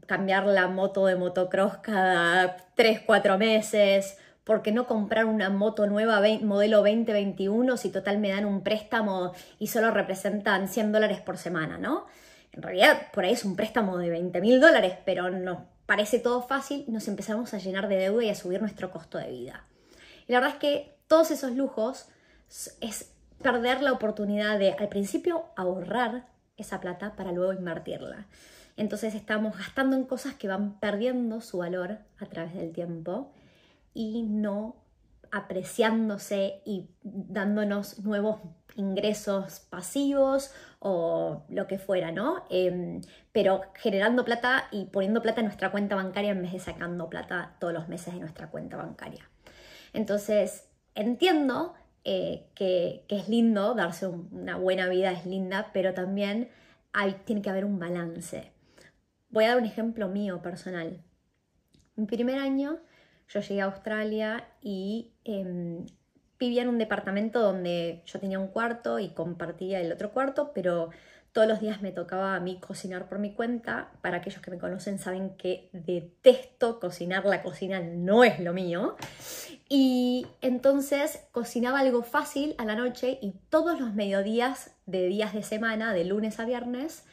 cambiar 0.06 0.46
la 0.46 0.68
moto 0.68 1.06
de 1.06 1.16
motocross 1.16 1.78
cada 1.78 2.56
3, 2.74 3.02
4 3.06 3.38
meses, 3.38 4.18
¿por 4.44 4.62
qué 4.62 4.72
no 4.72 4.86
comprar 4.86 5.26
una 5.26 5.50
moto 5.50 5.86
nueva 5.86 6.20
modelo 6.42 6.78
2021 6.78 7.76
si 7.76 7.90
total 7.90 8.18
me 8.18 8.30
dan 8.30 8.44
un 8.44 8.62
préstamo 8.62 9.32
y 9.58 9.68
solo 9.68 9.90
representan 9.90 10.68
100 10.68 10.92
dólares 10.92 11.20
por 11.20 11.38
semana, 11.38 11.78
¿no? 11.78 12.06
En 12.52 12.62
realidad 12.62 13.08
por 13.12 13.24
ahí 13.24 13.32
es 13.32 13.44
un 13.44 13.56
préstamo 13.56 13.98
de 13.98 14.10
20 14.10 14.40
mil 14.40 14.60
dólares, 14.60 14.96
pero 15.04 15.30
nos 15.30 15.58
parece 15.86 16.18
todo 16.18 16.42
fácil 16.42 16.84
y 16.86 16.90
nos 16.90 17.08
empezamos 17.08 17.54
a 17.54 17.58
llenar 17.58 17.88
de 17.88 17.96
deuda 17.96 18.24
y 18.24 18.30
a 18.30 18.34
subir 18.34 18.60
nuestro 18.60 18.90
costo 18.90 19.18
de 19.18 19.30
vida. 19.30 19.64
Y 20.26 20.32
la 20.32 20.40
verdad 20.40 20.54
es 20.54 20.60
que 20.60 20.96
todos 21.06 21.30
esos 21.30 21.52
lujos 21.52 22.08
es 22.80 23.12
perder 23.42 23.82
la 23.82 23.92
oportunidad 23.92 24.58
de 24.58 24.72
al 24.72 24.88
principio 24.88 25.46
ahorrar 25.56 26.31
esa 26.62 26.81
plata 26.81 27.14
para 27.16 27.33
luego 27.33 27.52
invertirla. 27.52 28.26
Entonces 28.76 29.14
estamos 29.14 29.57
gastando 29.57 29.97
en 29.97 30.04
cosas 30.04 30.35
que 30.35 30.49
van 30.49 30.81
perdiendo 30.81 31.40
su 31.40 31.59
valor 31.59 31.99
a 32.19 32.26
través 32.26 32.54
del 32.54 32.73
tiempo 32.73 33.33
y 33.95 34.23
no 34.23 34.76
apreciándose 35.31 36.61
y 36.64 36.90
dándonos 37.02 37.99
nuevos 38.00 38.40
ingresos 38.76 39.61
pasivos 39.61 40.52
o 40.78 41.45
lo 41.49 41.66
que 41.66 41.78
fuera, 41.78 42.12
¿no? 42.12 42.45
Em, 42.50 43.00
pero 43.33 43.62
generando 43.75 44.25
plata 44.25 44.69
y 44.71 44.87
poniendo 44.87 45.23
plata 45.23 45.40
en 45.40 45.47
nuestra 45.47 45.71
cuenta 45.71 45.97
bancaria 45.97 46.31
en 46.31 46.42
vez 46.42 46.52
de 46.52 46.59
sacando 46.59 47.09
plata 47.09 47.57
todos 47.61 47.73
los 47.73 47.88
meses 47.88 48.12
de 48.14 48.21
nuestra 48.21 48.50
cuenta 48.50 48.76
bancaria. 48.76 49.28
Entonces, 49.95 50.69
entiendo 50.95 51.75
eh, 52.04 52.47
que, 52.54 53.04
es 53.09 53.28
lindo, 53.28 53.75
darse 53.75 54.06
una 54.06 54.56
buena 54.56 54.88
vida 54.88 55.12
es 55.12 55.25
linda, 55.26 55.71
pero 55.73 55.94
también 55.94 56.50
hay, 56.92 57.14
tiene 57.25 57.42
que 57.42 57.50
haber 57.50 57.64
un 57.64 57.78
balance. 57.78 58.50
Voy 59.30 59.44
a 59.44 59.49
dar 59.49 59.59
un 59.59 59.64
ejemplo 59.64 60.09
mío 60.09 60.42
personal. 60.42 61.00
Mi 61.94 62.06
primer 62.06 62.38
año 62.38 62.80
yo 63.28 63.40
llegué 63.40 63.62
a 63.62 63.66
Australia 63.66 64.49
y 64.61 65.12
em, 65.25 65.87
vivía 66.42 66.62
en 66.62 66.68
un 66.68 66.78
departamento 66.78 67.40
donde 67.40 68.02
yo 68.04 68.18
tenía 68.18 68.38
un 68.38 68.49
cuarto 68.49 68.99
y 68.99 69.11
compartía 69.11 69.80
el 69.80 69.92
otro 69.92 70.11
cuarto, 70.11 70.52
pero 70.52 70.90
todos 71.33 71.48
los 71.48 71.61
días 71.61 71.81
me 71.81 71.92
tocaba 71.92 72.35
a 72.35 72.40
mí 72.40 72.59
cocinar 72.61 73.09
por 73.09 73.18
mi 73.18 73.33
cuenta. 73.33 73.92
Para 74.02 74.18
aquellos 74.18 74.42
que 74.42 74.50
me 74.50 74.59
conocen 74.59 74.98
saben 74.98 75.37
que 75.37 75.70
detesto 75.72 76.78
cocinar, 76.81 77.24
la 77.24 77.42
cocina 77.42 77.81
no 77.81 78.24
es 78.24 78.38
lo 78.40 78.52
mío. 78.52 78.96
Y 79.68 80.26
entonces 80.42 81.24
cocinaba 81.33 81.81
algo 81.81 82.02
fácil 82.02 82.55
a 82.59 82.64
la 82.64 82.74
noche 82.74 83.18
y 83.22 83.35
todos 83.48 83.81
los 83.81 83.94
mediodías 83.94 84.72
de 84.85 85.07
días 85.07 85.33
de 85.33 85.42
semana, 85.42 85.94
de 85.94 86.05
lunes 86.05 86.38
a 86.38 86.44
viernes, 86.44 87.05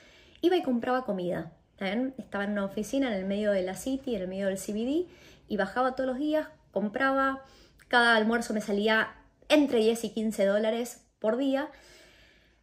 iba 0.42 0.58
y 0.58 0.64
compraba 0.64 1.06
comida. 1.06 1.54
Estaba 2.18 2.44
en 2.44 2.52
una 2.52 2.66
oficina 2.66 3.08
en 3.08 3.14
el 3.14 3.26
medio 3.26 3.52
de 3.52 3.62
la 3.62 3.76
City, 3.76 4.16
en 4.16 4.24
el 4.24 4.28
medio 4.28 4.48
del 4.48 4.58
CBD, 4.58 5.08
y 5.48 5.56
bajaba 5.56 5.96
todos 5.96 6.10
los 6.10 6.18
días, 6.18 6.48
compraba, 6.72 7.46
cada 7.88 8.18
almuerzo 8.18 8.54
me 8.54 8.60
salía 8.60 9.16
entre 9.50 9.80
10 9.80 10.06
y 10.06 10.10
15 10.12 10.46
dólares 10.46 11.06
por 11.20 11.38
día. 11.38 11.70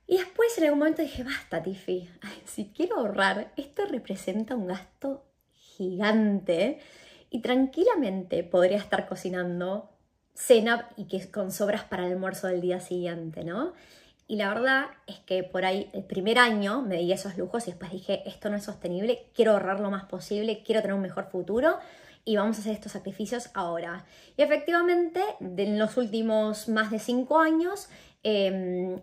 Y 0.07 0.18
después 0.18 0.57
en 0.57 0.64
algún 0.64 0.79
momento 0.79 1.03
dije, 1.03 1.25
basta, 1.25 1.62
Tiffy, 1.62 2.09
si 2.44 2.72
quiero 2.75 2.99
ahorrar, 2.99 3.53
esto 3.57 3.85
representa 3.87 4.55
un 4.55 4.68
gasto 4.68 5.27
gigante 5.51 6.79
y 7.29 7.40
tranquilamente 7.40 8.44
podría 8.44 8.79
estar 8.79 9.09
cocinando 9.09 9.90
cena 10.35 10.90
y 10.96 11.07
que 11.07 11.31
con 11.31 11.51
sobras 11.51 11.85
para 11.85 12.07
el 12.07 12.12
almuerzo 12.12 12.46
del 12.46 12.61
día 12.61 12.81
siguiente, 12.81 13.42
¿no? 13.42 13.72
Y 14.29 14.37
la 14.37 14.49
verdad 14.49 14.87
es 15.07 15.18
que 15.20 15.44
por 15.44 15.64
ahí 15.64 15.88
el 15.92 16.05
primer 16.05 16.38
año 16.38 16.83
me 16.83 16.96
di 16.96 17.12
esos 17.12 17.37
lujos 17.37 17.66
y 17.66 17.70
después 17.70 17.92
dije, 17.92 18.22
esto 18.27 18.51
no 18.51 18.57
es 18.57 18.64
sostenible, 18.64 19.27
quiero 19.35 19.53
ahorrar 19.53 19.81
lo 19.81 19.90
más 19.90 20.05
posible, 20.05 20.62
quiero 20.64 20.83
tener 20.83 20.94
un 20.94 21.03
mejor 21.03 21.31
futuro 21.31 21.79
y 22.26 22.36
vamos 22.36 22.58
a 22.58 22.60
hacer 22.60 22.72
estos 22.72 22.92
sacrificios 22.92 23.50
ahora. 23.54 24.04
Y 24.36 24.42
efectivamente, 24.42 25.22
en 25.40 25.78
los 25.78 25.96
últimos 25.96 26.68
más 26.68 26.90
de 26.90 26.98
cinco 26.98 27.38
años, 27.38 27.88
em, 28.24 29.00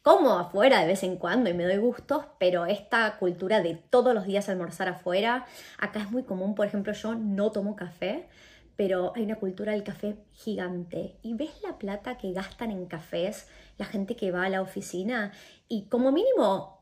como 0.00 0.38
afuera 0.38 0.80
de 0.80 0.86
vez 0.86 1.02
en 1.02 1.16
cuando 1.16 1.50
y 1.50 1.54
me 1.54 1.64
doy 1.64 1.78
gustos, 1.78 2.24
pero 2.38 2.64
esta 2.64 3.18
cultura 3.18 3.60
de 3.60 3.74
todos 3.74 4.14
los 4.14 4.26
días 4.26 4.48
almorzar 4.48 4.88
afuera, 4.88 5.44
acá 5.78 6.00
es 6.00 6.10
muy 6.12 6.22
común, 6.22 6.54
por 6.54 6.66
ejemplo, 6.66 6.92
yo 6.92 7.16
no 7.16 7.50
tomo 7.50 7.74
café, 7.74 8.28
pero 8.76 9.12
hay 9.16 9.24
una 9.24 9.36
cultura 9.36 9.72
del 9.72 9.82
café 9.82 10.16
gigante. 10.30 11.18
Y 11.22 11.34
ves 11.34 11.60
la 11.64 11.78
plata 11.78 12.16
que 12.16 12.32
gastan 12.32 12.70
en 12.70 12.86
cafés 12.86 13.48
la 13.76 13.86
gente 13.86 14.14
que 14.14 14.30
va 14.30 14.44
a 14.44 14.48
la 14.48 14.62
oficina 14.62 15.32
y 15.68 15.88
como 15.88 16.12
mínimo 16.12 16.75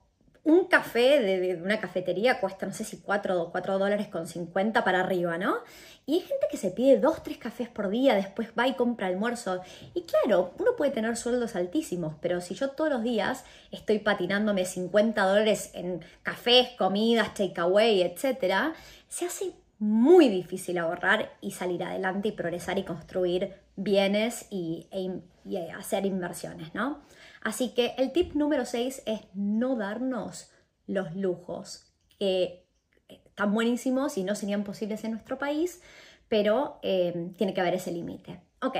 un 0.45 0.67
café 0.67 1.21
de, 1.21 1.57
una 1.63 1.81
cafetería 1.81 2.39
cuesta, 2.39 2.67
no 2.67 2.75
sé 2.75 2.85
si 2.85 2.99
4, 2.99 3.49
4 3.51 3.79
dólares 3.79 4.09
con 4.09 4.27
50 4.27 4.85
para 4.85 5.01
arriba, 5.01 5.39
¿no? 5.39 5.57
Y 6.05 6.15
hay 6.15 6.21
gente 6.21 6.47
que 6.51 6.59
se 6.59 6.71
pide 6.71 6.99
2, 6.99 7.23
3 7.23 7.39
cafés 7.39 7.69
por 7.71 7.89
día, 7.89 8.15
después 8.15 8.51
va 8.59 8.69
y 8.69 8.75
compra 8.75 9.07
almuerzo. 9.07 9.63
Y 9.95 10.03
claro, 10.03 10.53
uno 10.59 10.77
puede 10.77 10.91
tener 10.91 11.17
sueldos 11.17 11.57
altísimos, 11.57 12.15
pero 12.21 12.43
si 12.43 12.55
yo 12.55 12.71
todos 12.71 12.91
los 12.91 13.03
días 13.03 13.45
estoy 13.71 14.01
patinándome 14.01 14.67
50 14.67 15.25
dólares 15.25 15.71
en 15.73 16.05
cafés, 16.23 16.69
comidas, 16.77 17.33
takeaway, 17.33 18.03
etc., 18.03 18.75
se 19.09 19.25
hace 19.25 19.53
muy 19.79 20.29
difícil 20.29 20.77
ahorrar 20.77 21.33
y 21.41 21.53
salir 21.53 21.83
adelante 21.83 22.29
y 22.29 22.33
progresar 22.33 22.79
y 22.79 22.85
construir 22.85 23.64
bienes 23.77 24.47
y, 24.51 24.89
e 24.93 25.71
hacer 25.73 26.07
inversiones, 26.07 26.75
¿no? 26.75 27.03
Así 27.43 27.71
que 27.71 27.95
el 27.99 28.13
tip 28.13 28.35
número 28.35 28.65
6 28.65 29.03
es 29.07 29.21
no 29.35 29.77
darnos 29.77 30.51
los 30.87 31.15
lujos 31.15 31.93
que 32.19 32.67
están 33.09 33.53
buenísimos 33.53 34.17
y 34.17 34.25
no 34.25 34.35
serían 34.35 34.65
posibles 34.65 35.05
en 35.05 35.13
nuestro 35.13 35.39
país, 35.39 35.83
pero 36.29 36.79
eh, 36.83 37.33
tiene 37.37 37.53
que 37.53 37.61
haber 37.61 37.75
ese 37.75 37.93
límite. 37.93 38.41
Ok, 38.63 38.77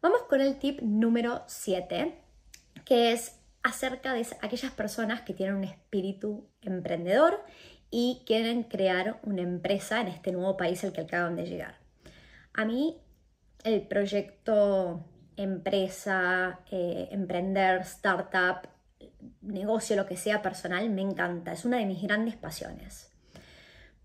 vamos 0.00 0.22
con 0.28 0.40
el 0.40 0.58
tip 0.58 0.80
número 0.82 1.42
7, 1.46 2.18
que 2.84 3.12
es 3.12 3.38
acerca 3.62 4.14
de 4.14 4.26
aquellas 4.40 4.72
personas 4.72 5.20
que 5.20 5.34
tienen 5.34 5.56
un 5.56 5.64
espíritu 5.64 6.48
emprendedor 6.62 7.44
y 7.90 8.22
quieren 8.24 8.62
crear 8.62 9.20
una 9.22 9.42
empresa 9.42 10.00
en 10.00 10.08
este 10.08 10.32
nuevo 10.32 10.56
país 10.56 10.82
al 10.84 10.92
que 10.92 11.02
acaban 11.02 11.36
de 11.36 11.46
llegar. 11.46 11.78
A 12.54 12.64
mí 12.64 13.00
el 13.64 13.82
proyecto 13.86 15.04
empresa, 15.36 16.60
eh, 16.70 17.08
emprender, 17.10 17.80
startup, 17.80 18.68
negocio, 19.40 19.96
lo 19.96 20.06
que 20.06 20.16
sea 20.16 20.42
personal, 20.42 20.88
me 20.90 21.02
encanta. 21.02 21.52
Es 21.52 21.64
una 21.64 21.78
de 21.78 21.86
mis 21.86 22.02
grandes 22.02 22.36
pasiones. 22.36 23.10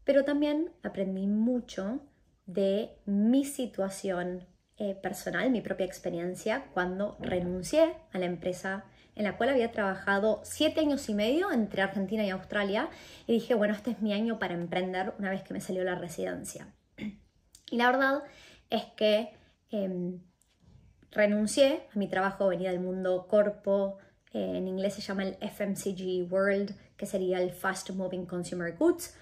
Pero 0.03 0.23
también 0.23 0.71
aprendí 0.83 1.27
mucho 1.27 1.99
de 2.45 2.97
mi 3.05 3.43
situación 3.43 4.45
eh, 4.77 4.95
personal, 4.95 5.49
mi 5.49 5.61
propia 5.61 5.85
experiencia, 5.85 6.65
cuando 6.73 7.17
renuncié 7.19 7.95
a 8.11 8.19
la 8.19 8.25
empresa 8.25 8.85
en 9.15 9.23
la 9.23 9.37
cual 9.37 9.49
había 9.49 9.71
trabajado 9.71 10.41
siete 10.43 10.81
años 10.81 11.07
y 11.09 11.15
medio 11.15 11.51
entre 11.51 11.81
Argentina 11.81 12.25
y 12.25 12.29
Australia 12.29 12.89
y 13.25 13.33
dije, 13.33 13.55
bueno, 13.55 13.73
este 13.73 13.91
es 13.91 14.01
mi 14.01 14.13
año 14.13 14.37
para 14.37 14.53
emprender 14.53 15.13
una 15.17 15.29
vez 15.29 15.43
que 15.43 15.53
me 15.53 15.61
salió 15.61 15.83
la 15.83 15.95
residencia. 15.95 16.67
Y 17.71 17.77
la 17.77 17.87
verdad 17.87 18.21
es 18.69 18.83
que 18.95 19.33
em, 19.83 20.19
renuncié 21.11 21.87
a 21.93 21.99
mi 21.99 22.07
trabajo, 22.07 22.47
venía 22.47 22.71
del 22.71 22.79
mundo 22.79 23.27
corpo, 23.27 23.97
eh, 24.33 24.57
en 24.57 24.67
inglés 24.67 24.93
se 24.95 25.01
llama 25.01 25.23
el 25.23 25.37
FMCG 25.39 26.31
World, 26.31 26.75
que 26.97 27.05
sería 27.05 27.41
el 27.41 27.51
Fast 27.51 27.89
Moving 27.91 28.25
Consumer 28.25 28.75
Goods. 28.77 29.15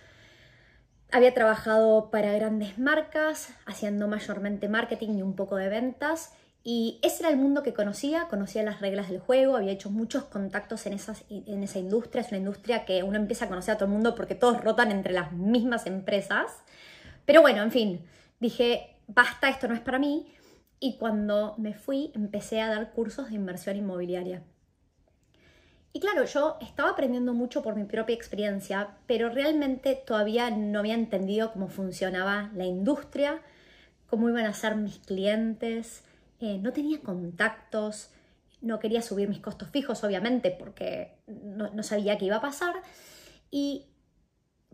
Había 1.12 1.34
trabajado 1.36 2.10
para 2.10 2.34
grandes 2.34 2.80
marcas, 2.80 3.54
haciendo 3.68 4.08
mayormente 4.08 4.68
marketing 4.68 5.20
y 5.20 5.22
un 5.22 5.36
poco 5.36 5.56
de 5.58 5.70
ventas, 5.70 6.34
Y 6.66 7.00
ese 7.04 7.24
era 7.24 7.30
el 7.30 7.36
mundo 7.38 7.62
que 7.62 7.74
conocía, 7.74 8.30
conocía 8.30 8.64
las 8.64 8.80
reglas 8.80 9.10
del 9.10 9.20
juego, 9.20 9.58
había 9.58 9.74
hecho 9.74 9.90
muchos 9.90 10.24
contactos 10.24 10.86
en, 10.86 10.94
esas, 10.94 11.26
en 11.30 11.62
esa 11.62 11.78
industria, 11.78 12.22
es 12.22 12.30
una 12.30 12.38
industria 12.38 12.86
que 12.86 13.04
uno 13.04 13.18
empieza 13.18 13.46
a 13.46 13.50
conocer 13.50 13.74
a 13.74 13.78
todo 13.78 13.88
el 13.88 13.92
mundo 13.92 14.16
porque 14.16 14.34
todos 14.34 14.64
rotan 14.64 14.90
entre 14.90 15.12
las 15.12 15.34
mismas 15.34 15.88
empresas. 15.88 16.52
Pero 17.26 17.42
bueno, 17.42 17.62
en 17.64 17.72
fin, 17.72 18.06
dije, 18.40 18.96
basta, 19.08 19.50
esto 19.50 19.68
no 19.68 19.74
es 19.74 19.82
para 19.82 20.00
mí. 20.00 20.34
Y 20.84 20.98
cuando 20.98 21.56
me 21.58 21.74
fui, 21.74 22.12
empecé 22.14 22.60
a 22.60 22.68
dar 22.68 22.92
cursos 22.92 23.30
de 23.30 23.36
inversión 23.36 23.78
inmobiliaria. 23.78 24.44
Y 25.94 26.02
claro, 26.02 26.26
yo 26.26 26.58
estaba 26.60 26.90
aprendiendo 26.90 27.34
mucho 27.34 27.64
por 27.64 27.78
mi 27.78 27.86
propia 27.86 28.14
experiencia, 28.14 28.98
pero 29.08 29.30
realmente 29.30 29.96
todavía 29.96 30.50
no 30.50 30.80
había 30.80 30.96
entendido 30.96 31.54
cómo 31.54 31.70
funcionaba 31.70 32.52
la 32.54 32.66
industria, 32.66 33.42
cómo 34.08 34.28
iban 34.28 34.46
a 34.46 34.54
ser 34.54 34.76
mis 34.76 35.00
clientes, 35.00 36.04
eh, 36.42 36.58
no 36.58 36.74
tenía 36.74 37.00
contactos, 37.00 38.10
no 38.60 38.80
quería 38.80 39.02
subir 39.02 39.30
mis 39.30 39.40
costos 39.40 39.70
fijos, 39.70 40.04
obviamente, 40.04 40.52
porque 40.52 41.16
no, 41.28 41.82
sabía 41.82 42.18
qué 42.18 42.26
iba 42.26 42.36
a 42.36 42.42
pasar. 42.42 42.76
Y 43.52 43.86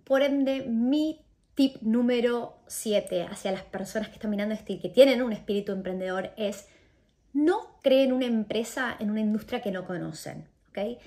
por 0.05 0.23
ende, 0.23 0.63
mi 0.63 1.21
tip 1.59 1.81
número 1.81 2.57
7 2.67 3.23
hacia 3.23 3.51
las 3.51 3.63
personas 3.63 4.07
que 4.07 4.13
están 4.13 4.31
mirando 4.31 4.55
este 4.55 4.71
y 4.71 4.79
que 4.79 4.87
tienen 4.87 5.21
un 5.21 5.33
espíritu 5.33 5.73
emprendedor 5.73 6.31
es 6.37 6.69
no 7.33 7.77
creen 7.81 8.13
una 8.13 8.27
empresa 8.27 8.95
en 8.97 9.11
una 9.11 9.19
industria 9.19 9.61
que 9.61 9.69
no 9.69 9.85
conocen. 9.85 10.47
¿okay? 10.69 10.99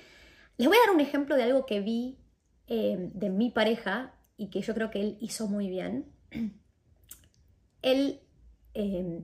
Les 0.57 0.67
voy 0.67 0.77
a 0.77 0.85
dar 0.85 0.93
un 0.93 1.01
ejemplo 1.01 1.35
de 1.35 1.41
algo 1.41 1.65
que 1.65 1.81
vi 1.81 2.19
eh, 2.67 3.09
de 3.15 3.31
mi 3.31 3.49
pareja 3.49 4.13
y 4.37 4.51
que 4.51 4.61
yo 4.61 4.75
creo 4.75 4.91
que 4.91 5.01
él 5.01 5.17
hizo 5.21 5.47
muy 5.47 5.71
bien. 5.71 6.05
Él 7.81 8.19
eh, 8.75 9.23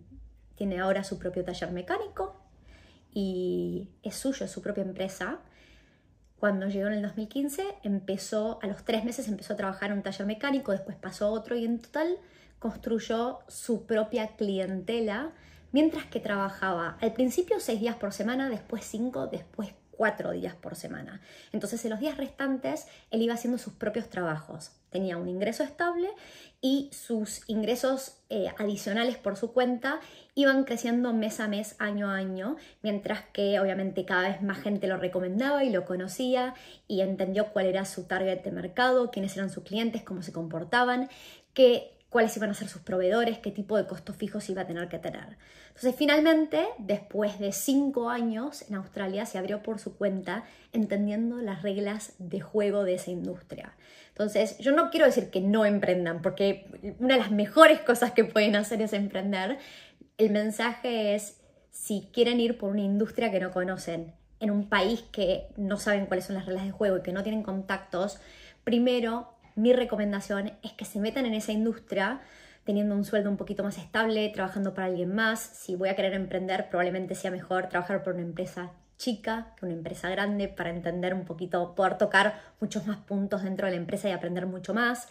tiene 0.56 0.80
ahora 0.80 1.04
su 1.04 1.20
propio 1.20 1.46
taller 1.46 1.72
mecánico 1.72 2.42
y 3.14 3.88
es 4.02 4.16
suyo, 4.16 4.48
su 4.48 4.64
propia 4.64 4.82
empresa. 4.82 5.42
Cuando 6.40 6.68
llegó 6.68 6.88
en 6.88 6.94
el 6.94 7.02
2015, 7.02 7.64
empezó, 7.84 8.60
a 8.62 8.68
los 8.68 8.84
tres 8.86 9.04
meses 9.04 9.28
empezó 9.28 9.54
a 9.54 9.58
trabajar 9.58 9.92
en 9.92 9.98
un 9.98 10.04
taller 10.04 10.26
mecánico, 10.26 10.72
después 10.72 10.96
pasó 10.96 11.26
a 11.26 11.32
otro 11.32 11.56
y 11.58 11.66
en 11.66 11.80
total 11.80 12.18
construyó 12.60 13.40
su 13.48 13.86
propia 13.86 14.36
clientela 14.36 15.32
mientras 15.72 16.06
que 16.06 16.20
trabajaba 16.20 16.98
al 17.02 17.14
principio 17.14 17.60
seis 17.60 17.82
días 17.82 17.96
por 17.96 18.14
semana, 18.14 18.50
después 18.50 18.86
cinco, 18.86 19.28
después 19.28 19.74
cuatro 20.00 20.32
días 20.32 20.56
por 20.56 20.78
semana. 20.78 21.20
Entonces 21.52 21.84
en 21.84 21.92
los 21.92 22.00
días 22.00 22.16
restantes 22.16 22.88
él 23.12 23.22
iba 23.22 23.34
haciendo 23.34 23.58
sus 23.58 23.74
propios 23.74 24.10
trabajos. 24.10 24.72
Tenía 24.92 25.18
un 25.18 25.28
ingreso 25.28 25.62
estable 25.62 26.08
y 26.62 26.90
sus 26.94 27.42
ingresos 27.48 28.14
eh, 28.30 28.48
adicionales 28.58 29.18
por 29.18 29.36
su 29.36 29.52
cuenta 29.52 30.00
iban 30.36 30.64
creciendo 30.64 31.12
mes 31.12 31.42
a 31.42 31.50
mes, 31.50 31.76
año 31.80 32.10
a 32.10 32.16
año, 32.16 32.56
mientras 32.82 33.24
que 33.34 33.60
obviamente 33.60 34.06
cada 34.06 34.30
vez 34.30 34.42
más 34.42 34.60
gente 34.60 34.88
lo 34.88 34.96
recomendaba 34.96 35.66
y 35.66 35.70
lo 35.70 35.84
conocía 35.84 36.54
y 36.88 37.02
entendió 37.02 37.48
cuál 37.52 37.66
era 37.66 37.84
su 37.84 38.06
target 38.06 38.42
de 38.42 38.52
mercado, 38.52 39.12
quiénes 39.12 39.36
eran 39.36 39.50
sus 39.50 39.66
clientes, 39.66 40.02
cómo 40.04 40.22
se 40.22 40.32
comportaban, 40.32 41.10
qué 41.54 41.99
cuáles 42.10 42.36
iban 42.38 42.50
a 42.50 42.54
ser 42.54 42.68
sus 42.68 42.82
proveedores, 42.82 43.38
qué 43.38 43.52
tipo 43.52 43.78
de 43.78 43.86
costos 43.86 44.16
fijos 44.16 44.50
iba 44.50 44.64
a 44.64 44.68
tener 44.68 44.88
que 44.90 44.98
tener. 44.98 45.38
Entonces, 45.68 45.96
finalmente, 45.96 46.66
después 46.80 47.40
de 47.40 47.52
cinco 47.52 48.10
años 48.10 48.66
en 48.68 48.76
Australia, 48.76 49.26
se 49.26 49.38
abrió 49.38 49.62
por 49.62 49.80
su 49.80 49.96
cuenta 49.96 50.44
entendiendo 50.74 51.38
las 51.38 51.62
reglas 51.62 52.14
de 52.18 52.42
juego 52.42 52.84
de 52.84 52.96
esa 52.96 53.12
industria. 53.12 53.74
Entonces, 54.10 54.58
yo 54.58 54.72
no 54.72 54.90
quiero 54.90 55.06
decir 55.06 55.30
que 55.30 55.40
no 55.40 55.66
emprendan, 55.66 56.22
porque 56.22 56.96
una 57.00 57.14
de 57.14 57.22
las 57.22 57.32
mejores 57.32 57.80
cosas 57.82 58.12
que 58.12 58.26
pueden 58.26 58.56
hacer 58.56 58.82
es 58.82 58.94
emprender. 58.94 59.60
El 60.18 60.32
mensaje 60.32 61.16
es, 61.16 61.40
si 61.72 62.10
quieren 62.12 62.40
ir 62.40 62.58
por 62.58 62.72
una 62.72 62.82
industria 62.82 63.32
que 63.32 63.40
no 63.40 63.52
conocen, 63.52 64.14
en 64.40 64.52
un 64.52 64.68
país 64.68 65.04
que 65.12 65.48
no 65.58 65.78
saben 65.78 66.06
cuáles 66.06 66.26
son 66.26 66.36
las 66.36 66.46
reglas 66.46 66.66
de 66.66 66.72
juego 66.72 66.98
y 66.98 67.02
que 67.02 67.12
no 67.12 67.24
tienen 67.24 67.44
contactos, 67.44 68.20
primero 68.64 69.39
mi 69.62 69.74
recomendación 69.74 70.54
es 70.64 70.74
que 70.74 70.86
se 70.86 71.00
metan 71.00 71.26
en 71.26 71.34
esa 71.34 71.52
industria 71.52 72.22
teniendo 72.64 72.96
un 72.96 73.04
sueldo 73.04 73.30
un 73.30 73.38
poquito 73.38 73.64
más 73.64 73.78
estable, 73.78 74.30
trabajando 74.30 74.74
para 74.74 74.88
alguien 74.88 75.16
más. 75.16 75.40
Si 75.40 75.76
voy 75.76 75.90
a 75.90 75.96
querer 75.96 76.14
emprender, 76.14 76.70
probablemente 76.70 77.16
sea 77.16 77.32
mejor 77.32 77.68
trabajar 77.68 78.04
por 78.04 78.14
una 78.14 78.22
empresa 78.22 78.74
chica 78.98 79.56
que 79.58 79.66
una 79.66 79.74
empresa 79.74 80.10
grande 80.10 80.50
para 80.50 80.70
entender 80.70 81.14
un 81.14 81.26
poquito, 81.26 81.74
poder 81.74 81.98
tocar 81.98 82.40
muchos 82.60 82.86
más 82.86 82.98
puntos 82.98 83.44
dentro 83.44 83.66
de 83.66 83.72
la 83.72 83.78
empresa 83.78 84.10
y 84.10 84.12
aprender 84.12 84.46
mucho 84.46 84.74
más, 84.74 85.08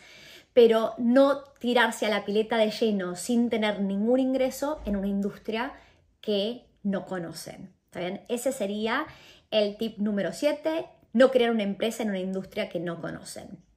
pero 0.52 0.94
no 0.98 1.42
tirarse 1.58 2.06
a 2.06 2.10
la 2.10 2.24
pileta 2.24 2.58
de 2.58 2.70
lleno 2.70 3.16
sin 3.16 3.50
tener 3.50 3.80
ningún 3.80 4.20
ingreso 4.20 4.80
en 4.84 4.96
una 4.96 5.08
industria 5.08 5.72
que 6.20 6.66
no 6.82 7.06
conocen. 7.06 7.72
¿Está 7.86 8.00
bien? 8.00 8.20
Ese 8.28 8.52
sería 8.52 9.06
el 9.50 9.76
tip 9.78 9.98
número 9.98 10.32
7, 10.32 10.86
no 11.14 11.30
crear 11.30 11.50
una 11.50 11.62
empresa 11.62 12.02
en 12.02 12.10
una 12.10 12.20
industria 12.20 12.68
que 12.68 12.78
no 12.78 13.00
conocen. 13.00 13.67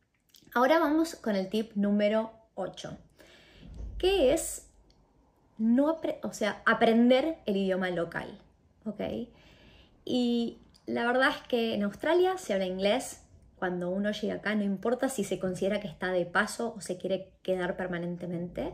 Ahora 0.53 0.79
vamos 0.79 1.15
con 1.15 1.35
el 1.35 1.49
tip 1.49 1.71
número 1.75 2.31
8, 2.55 2.97
que 3.97 4.33
es 4.33 4.67
no 5.57 5.97
o 6.23 6.33
sea, 6.33 6.61
aprender 6.65 7.37
el 7.45 7.55
idioma 7.55 7.89
local. 7.91 8.37
¿ok? 8.85 9.01
Y 10.03 10.57
la 10.85 11.05
verdad 11.05 11.29
es 11.29 11.47
que 11.47 11.73
en 11.75 11.83
Australia 11.83 12.37
se 12.37 12.53
habla 12.53 12.65
inglés. 12.65 13.23
Cuando 13.55 13.91
uno 13.91 14.11
llega 14.11 14.35
acá, 14.35 14.55
no 14.55 14.63
importa 14.63 15.07
si 15.07 15.23
se 15.23 15.39
considera 15.39 15.79
que 15.79 15.87
está 15.87 16.11
de 16.11 16.25
paso 16.25 16.73
o 16.75 16.81
se 16.81 16.97
quiere 16.97 17.31
quedar 17.43 17.77
permanentemente. 17.77 18.73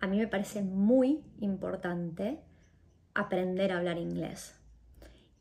A 0.00 0.06
mí 0.06 0.16
me 0.16 0.28
parece 0.28 0.62
muy 0.62 1.24
importante 1.40 2.38
aprender 3.14 3.72
a 3.72 3.78
hablar 3.78 3.98
inglés. 3.98 4.54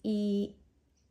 Y 0.01 0.55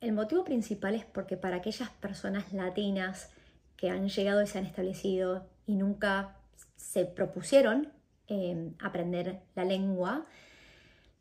el 0.01 0.13
motivo 0.13 0.45
principal 0.45 0.95
es 0.95 1.05
porque 1.05 1.37
para 1.37 1.57
aquellas 1.57 1.91
personas 1.91 2.53
latinas 2.53 3.31
que 3.81 3.89
han 3.89 4.11
llegado 4.11 4.43
y 4.43 4.47
se 4.47 4.59
han 4.59 4.67
establecido 4.67 5.47
y 5.65 5.75
nunca 5.75 6.37
se 6.77 7.07
propusieron 7.07 7.91
eh, 8.29 8.73
aprender 8.79 9.41
la 9.55 9.65
lengua, 9.65 10.27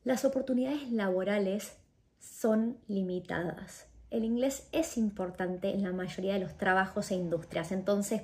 las 0.04 0.26
oportunidades 0.26 0.92
laborales 0.92 1.78
son 2.20 2.78
limitadas. 2.90 3.88
El 4.12 4.26
inglés 4.26 4.68
es 4.74 4.98
importante 4.98 5.70
en 5.70 5.84
la 5.84 5.94
mayoría 5.94 6.34
de 6.34 6.42
los 6.42 6.58
trabajos 6.58 7.12
e 7.12 7.16
industrias, 7.16 7.72
entonces 7.72 8.24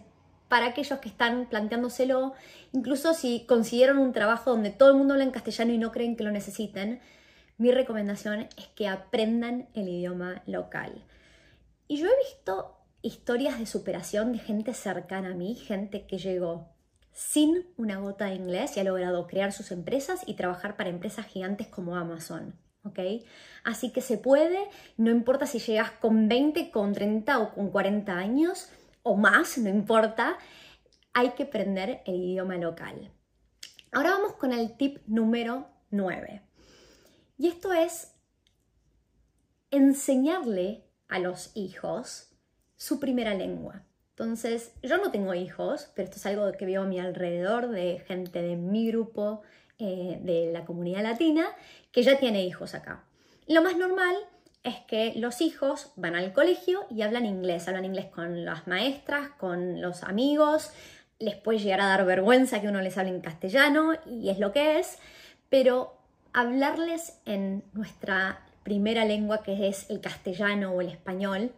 para 0.49 0.67
aquellos 0.67 0.99
que 0.99 1.09
están 1.09 1.47
planteándoselo, 1.47 2.33
incluso 2.73 3.13
si 3.13 3.45
consiguieron 3.47 3.97
un 3.97 4.11
trabajo 4.11 4.51
donde 4.51 4.69
todo 4.69 4.89
el 4.89 4.97
mundo 4.97 5.13
habla 5.13 5.23
en 5.23 5.31
castellano 5.31 5.71
y 5.71 5.77
no 5.77 5.93
creen 5.93 6.17
que 6.17 6.25
lo 6.25 6.31
necesiten, 6.31 6.99
mi 7.57 7.71
recomendación 7.71 8.49
es 8.57 8.67
que 8.75 8.89
aprendan 8.89 9.69
el 9.73 9.87
idioma 9.87 10.43
local. 10.45 11.05
Y 11.87 11.97
yo 11.97 12.07
he 12.07 12.17
visto 12.17 12.74
historias 13.05 13.59
de 13.59 13.67
superación 13.67 14.31
de 14.31 14.39
gente 14.39 14.73
cercana 14.73 15.31
a 15.31 15.35
mí, 15.35 15.55
gente 15.55 16.07
que 16.07 16.17
llegó 16.17 16.69
sin 17.11 17.65
una 17.77 17.99
gota 17.99 18.25
de 18.25 18.35
inglés 18.35 18.75
y 18.75 18.79
ha 18.79 18.83
logrado 18.83 19.27
crear 19.27 19.53
sus 19.53 19.71
empresas 19.71 20.23
y 20.25 20.33
trabajar 20.33 20.75
para 20.75 20.89
empresas 20.89 21.25
gigantes 21.27 21.67
como 21.67 21.95
Amazon. 21.95 22.59
Así 23.63 23.91
que 23.91 24.01
se 24.01 24.17
puede, 24.17 24.59
no 24.97 25.09
importa 25.09 25.45
si 25.45 25.59
llegas 25.59 25.91
con 25.91 26.27
20, 26.27 26.69
con 26.71 26.93
30 26.93 27.39
o 27.39 27.53
con 27.53 27.71
40 27.71 28.15
años 28.15 28.69
o 29.01 29.15
más, 29.15 29.57
no 29.57 29.69
importa, 29.69 30.37
hay 31.13 31.31
que 31.31 31.43
aprender 31.43 32.01
el 32.05 32.15
idioma 32.15 32.57
local. 32.57 33.11
Ahora 33.91 34.11
vamos 34.11 34.33
con 34.33 34.51
el 34.51 34.75
tip 34.77 34.99
número 35.07 35.67
9. 35.89 36.41
Y 37.37 37.47
esto 37.47 37.71
es 37.73 38.13
enseñarle 39.71 40.85
a 41.07 41.19
los 41.19 41.51
hijos 41.55 42.34
su 42.85 42.99
primera 42.99 43.33
lengua. 43.33 43.81
Entonces, 44.11 44.71
yo 44.83 44.97
no 44.97 45.09
tengo 45.09 45.33
hijos, 45.33 45.89
pero 45.95 46.05
esto 46.05 46.17
es 46.17 46.25
algo 46.27 46.51
que 46.51 46.67
veo 46.67 46.83
a 46.83 46.85
mi 46.85 46.99
alrededor 46.99 47.69
de 47.69 48.03
gente 48.07 48.43
de 48.43 48.55
mi 48.55 48.87
grupo, 48.87 49.41
eh, 49.79 50.19
de 50.21 50.51
la 50.53 50.65
comunidad 50.65 51.01
latina, 51.01 51.47
que 51.91 52.03
ya 52.03 52.19
tiene 52.19 52.45
hijos 52.45 52.75
acá. 52.75 53.03
Lo 53.47 53.63
más 53.63 53.75
normal 53.75 54.15
es 54.63 54.75
que 54.87 55.13
los 55.15 55.41
hijos 55.41 55.93
van 55.95 56.15
al 56.15 56.31
colegio 56.31 56.85
y 56.91 57.01
hablan 57.01 57.25
inglés, 57.25 57.67
hablan 57.67 57.85
inglés 57.85 58.05
con 58.05 58.45
las 58.45 58.67
maestras, 58.67 59.29
con 59.29 59.81
los 59.81 60.03
amigos, 60.03 60.71
les 61.17 61.35
puede 61.35 61.57
llegar 61.57 61.81
a 61.81 61.87
dar 61.87 62.05
vergüenza 62.05 62.61
que 62.61 62.67
uno 62.67 62.81
les 62.81 62.99
hable 62.99 63.09
en 63.09 63.21
castellano 63.21 63.93
y 64.05 64.29
es 64.29 64.37
lo 64.37 64.51
que 64.51 64.77
es, 64.79 64.99
pero 65.49 65.97
hablarles 66.33 67.19
en 67.25 67.63
nuestra 67.73 68.45
primera 68.63 69.05
lengua 69.05 69.41
que 69.41 69.67
es 69.67 69.89
el 69.89 70.01
castellano 70.01 70.71
o 70.71 70.81
el 70.81 70.89
español 70.89 71.51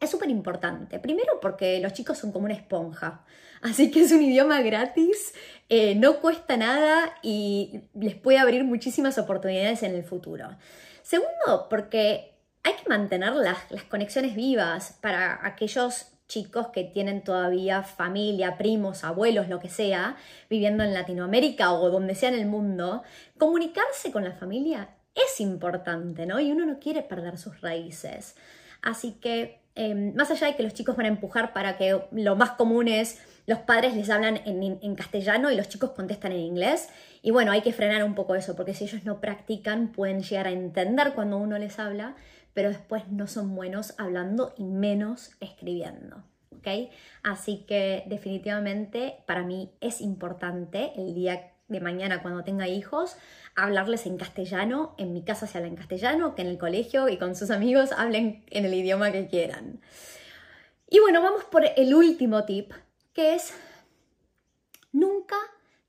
es 0.00 0.10
súper 0.10 0.30
importante. 0.30 0.98
Primero 0.98 1.40
porque 1.40 1.80
los 1.80 1.92
chicos 1.92 2.18
son 2.18 2.32
como 2.32 2.46
una 2.46 2.54
esponja. 2.54 3.24
Así 3.62 3.90
que 3.90 4.02
es 4.02 4.12
un 4.12 4.22
idioma 4.22 4.60
gratis, 4.60 5.34
eh, 5.68 5.94
no 5.96 6.20
cuesta 6.20 6.56
nada 6.56 7.14
y 7.22 7.80
les 7.94 8.14
puede 8.14 8.38
abrir 8.38 8.62
muchísimas 8.64 9.18
oportunidades 9.18 9.82
en 9.82 9.94
el 9.94 10.04
futuro. 10.04 10.56
Segundo, 11.02 11.66
porque 11.68 12.34
hay 12.62 12.74
que 12.74 12.88
mantener 12.88 13.32
las, 13.32 13.70
las 13.70 13.82
conexiones 13.84 14.36
vivas 14.36 14.98
para 15.00 15.44
aquellos 15.44 16.12
chicos 16.28 16.68
que 16.68 16.84
tienen 16.84 17.24
todavía 17.24 17.82
familia, 17.82 18.58
primos, 18.58 19.02
abuelos, 19.02 19.48
lo 19.48 19.58
que 19.58 19.70
sea, 19.70 20.16
viviendo 20.48 20.84
en 20.84 20.94
Latinoamérica 20.94 21.72
o 21.72 21.90
donde 21.90 22.14
sea 22.14 22.28
en 22.28 22.36
el 22.36 22.46
mundo, 22.46 23.02
comunicarse 23.38 24.12
con 24.12 24.24
la 24.24 24.34
familia 24.34 24.90
es 25.14 25.40
importante, 25.40 26.26
¿no? 26.26 26.38
Y 26.40 26.52
uno 26.52 26.64
no 26.66 26.78
quiere 26.78 27.02
perder 27.02 27.38
sus 27.38 27.60
raíces. 27.60 28.36
Así 28.82 29.12
que, 29.12 29.60
em, 29.78 30.14
más 30.14 30.30
allá 30.30 30.48
de 30.48 30.56
que 30.56 30.62
los 30.62 30.74
chicos 30.74 30.96
van 30.96 31.06
a 31.06 31.08
empujar 31.08 31.52
para 31.52 31.78
que 31.78 32.00
lo 32.12 32.36
más 32.36 32.50
común 32.52 32.88
es 32.88 33.20
los 33.46 33.60
padres 33.60 33.94
les 33.94 34.10
hablan 34.10 34.40
en, 34.44 34.94
castellano 34.94 35.50
y 35.50 35.56
los 35.56 35.70
chicos 35.70 35.92
contestan 35.92 36.32
en 36.32 36.40
inglés. 36.40 36.90
Y 37.22 37.30
bueno, 37.30 37.50
hay 37.50 37.62
que 37.62 37.72
frenar 37.72 38.04
un 38.04 38.14
poco 38.14 38.34
eso, 38.34 38.54
porque 38.54 38.74
si 38.74 38.84
ellos 38.84 39.04
no 39.04 39.22
practican, 39.22 39.88
pueden 39.92 40.20
llegar 40.20 40.48
a 40.48 40.50
entender 40.50 41.14
cuando 41.14 41.38
uno 41.38 41.56
les 41.56 41.78
habla, 41.78 42.14
pero 42.52 42.68
después 42.68 43.08
no 43.08 43.26
son 43.26 43.54
buenos 43.54 43.94
hablando 43.96 44.52
y 44.58 44.64
menos 44.64 45.30
escribiendo. 45.40 46.24
Así 47.22 47.64
que 47.66 48.04
definitivamente 48.06 49.16
para 49.26 49.42
mí 49.42 49.70
es 49.80 50.00
importante 50.00 50.92
el 50.96 51.14
día 51.14 51.52
de 51.68 51.80
mañana 51.80 52.22
cuando 52.22 52.44
tenga 52.44 52.66
hijos, 52.66 53.16
hablarles 53.54 54.06
en 54.06 54.16
castellano, 54.16 54.94
en 54.98 55.12
mi 55.12 55.22
casa 55.22 55.46
se 55.46 55.58
habla 55.58 55.68
en 55.68 55.76
castellano, 55.76 56.34
que 56.34 56.42
en 56.42 56.48
el 56.48 56.58
colegio 56.58 57.08
y 57.08 57.18
con 57.18 57.36
sus 57.36 57.50
amigos 57.50 57.92
hablen 57.92 58.44
en 58.50 58.64
el 58.64 58.74
idioma 58.74 59.12
que 59.12 59.28
quieran. 59.28 59.80
Y 60.88 61.00
bueno, 61.00 61.22
vamos 61.22 61.44
por 61.44 61.64
el 61.76 61.94
último 61.94 62.44
tip, 62.44 62.72
que 63.12 63.34
es 63.34 63.52
nunca 64.92 65.36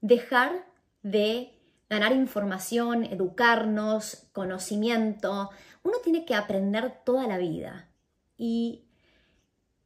dejar 0.01 0.65
de 1.01 1.53
ganar 1.89 2.11
información, 2.11 3.05
educarnos, 3.05 4.27
conocimiento. 4.33 5.49
Uno 5.83 5.97
tiene 6.03 6.25
que 6.25 6.35
aprender 6.35 6.93
toda 7.05 7.27
la 7.27 7.37
vida. 7.37 7.89
Y 8.37 8.83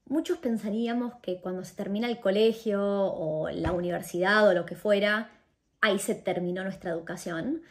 muchos 0.06 0.39
pensaríamos 0.39 1.13
que 1.21 1.39
cuando 1.39 1.63
se 1.63 1.75
termina 1.75 2.08
el 2.08 2.19
colegio 2.19 2.82
o 2.84 3.49
la 3.49 3.71
universidad 3.71 4.47
o 4.47 4.53
lo 4.53 4.65
que 4.65 4.75
fuera, 4.75 5.29
ahí 5.84 6.00
se 6.00 6.15
terminó 6.15 6.63
nuestra 6.63 6.91
educación, 6.91 7.62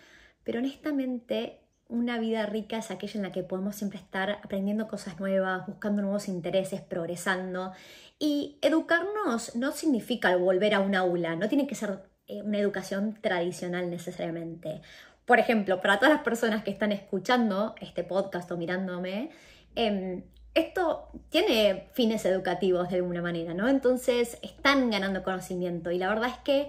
pero 0.45 0.59
honestamente 0.59 1.61
una 1.89 2.19
vida 2.19 2.47
rica 2.47 2.79
es 2.79 2.91
aquella 2.91 3.15
en 3.17 3.23
la 3.23 3.33
que 3.33 3.43
podemos 3.43 3.75
siempre 3.75 3.99
estar 3.99 4.31
aprendiendo 4.31 4.87
cosas 4.87 5.19
nuevas, 5.19 5.67
buscando 5.67 6.03
nuevos 6.03 6.29
intereses, 6.29 6.81
progresando. 6.81 7.73
Y 8.19 8.59
educarnos 8.63 9.57
no 9.57 9.73
significa 9.73 10.35
volver 10.37 10.75
a 10.75 10.81
un 10.81 10.95
aula, 10.95 11.37
no 11.37 11.49
tiene 11.49 11.67
que 11.67 11.75
ser 11.75 12.03
eh, 12.29 12.43
una 12.43 12.59
educación 12.59 13.19
tradicional 13.21 13.91
necesariamente. 13.91 14.81
Por 15.27 15.39
ejemplo, 15.39 15.81
para 15.81 15.99
todas 15.99 16.15
las 16.15 16.23
personas 16.23 16.65
que 16.65 16.71
están 16.71 16.93
escuchando 16.93 17.75
este 17.81 18.05
podcast 18.05 18.51
o 18.53 18.57
mirándome, 18.57 19.31
em, 19.75 20.23
esto 20.55 21.09
tiene 21.31 21.89
fines 21.95 22.25
educativos 22.27 22.91
de 22.91 22.97
alguna 22.97 23.23
manera, 23.23 23.55
¿no? 23.55 23.69
Entonces 23.69 24.39
están 24.43 24.91
ganando 24.91 25.23
conocimiento 25.23 25.91
y 25.91 25.99
la 25.99 26.09
verdad 26.09 26.29
es 26.29 26.39
que 26.39 26.69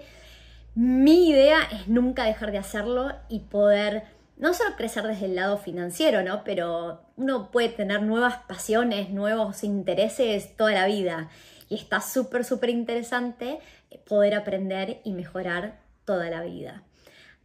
mi 0.75 1.29
idea 1.29 1.59
es 1.71 1.87
nunca 1.87 2.23
dejar 2.23 2.51
de 2.51 2.57
hacerlo 2.57 3.11
y 3.29 3.39
poder 3.39 4.03
no 4.37 4.53
solo 4.53 4.75
crecer 4.75 5.03
desde 5.03 5.25
el 5.25 5.35
lado 5.35 5.57
financiero, 5.57 6.23
¿no? 6.23 6.43
Pero 6.43 7.01
uno 7.15 7.51
puede 7.51 7.69
tener 7.69 8.01
nuevas 8.01 8.37
pasiones, 8.47 9.09
nuevos 9.09 9.63
intereses 9.63 10.57
toda 10.57 10.71
la 10.71 10.87
vida. 10.87 11.29
Y 11.69 11.75
está 11.75 12.01
súper, 12.01 12.43
súper 12.43 12.69
interesante 12.69 13.59
poder 14.07 14.33
aprender 14.35 14.99
y 15.03 15.13
mejorar 15.13 15.79
toda 16.05 16.29
la 16.29 16.41
vida. 16.41 16.83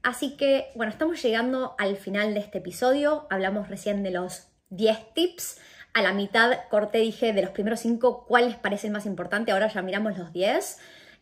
Así 0.02 0.36
que, 0.36 0.70
bueno, 0.74 0.90
estamos 0.90 1.22
llegando 1.22 1.74
al 1.78 1.96
final 1.96 2.34
de 2.34 2.40
este 2.40 2.58
episodio. 2.58 3.26
Hablamos 3.30 3.68
recién 3.68 4.02
de 4.02 4.10
los 4.10 4.48
10 4.70 5.14
tips. 5.14 5.60
A 5.92 6.02
la 6.02 6.12
mitad 6.12 6.58
corté, 6.70 6.98
dije, 6.98 7.32
de 7.32 7.42
los 7.42 7.50
primeros 7.50 7.80
5, 7.80 8.26
¿cuáles 8.26 8.56
parecen 8.56 8.92
más 8.92 9.06
importantes? 9.06 9.52
Ahora 9.52 9.68
ya 9.68 9.82
miramos 9.82 10.16
los 10.16 10.32
10. 10.32 10.78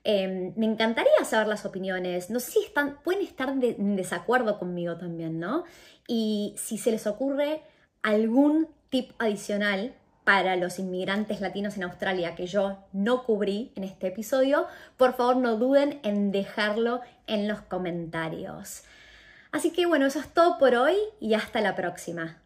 Em, 0.09 0.53
me 0.55 0.67
encantaría 0.67 1.25
saber 1.25 1.49
las 1.49 1.67
opiniones. 1.67 2.31
No 2.31 2.39
sé 2.39 2.53
si 2.53 2.73
pueden 3.03 3.23
estar 3.23 3.49
en 3.49 3.97
desacuerdo 3.97 4.57
conmigo 4.57 4.97
también, 4.97 5.41
¿no? 5.41 5.65
Y 6.07 6.55
si 6.57 6.79
se 6.79 6.93
les 6.93 7.09
ocurre 7.09 7.63
algún 8.05 8.69
tip 8.89 9.11
adicional 9.19 9.97
para 10.23 10.55
los 10.55 10.79
inmigrantes 10.79 11.41
latinos 11.41 11.77
en 11.77 11.83
Australia 11.83 12.37
que 12.37 12.47
yo 12.47 12.79
no 12.93 13.25
cubrí 13.25 13.73
en 13.75 13.83
este 13.83 14.07
episodio, 14.07 14.69
por 14.97 15.17
favor 15.17 15.39
no 15.39 15.57
duden 15.57 15.99
en 16.05 16.31
dejarlo 16.31 17.01
en 17.27 17.49
los 17.49 17.63
comentarios. 17.63 18.85
Así 19.51 19.73
que 19.73 19.87
bueno, 19.87 20.07
eso 20.07 20.21
es 20.21 20.29
todo 20.29 20.57
por 20.59 20.77
hoy 20.77 20.95
y 21.19 21.35
hasta 21.35 21.61
la 21.61 21.75
próxima. 21.75 22.41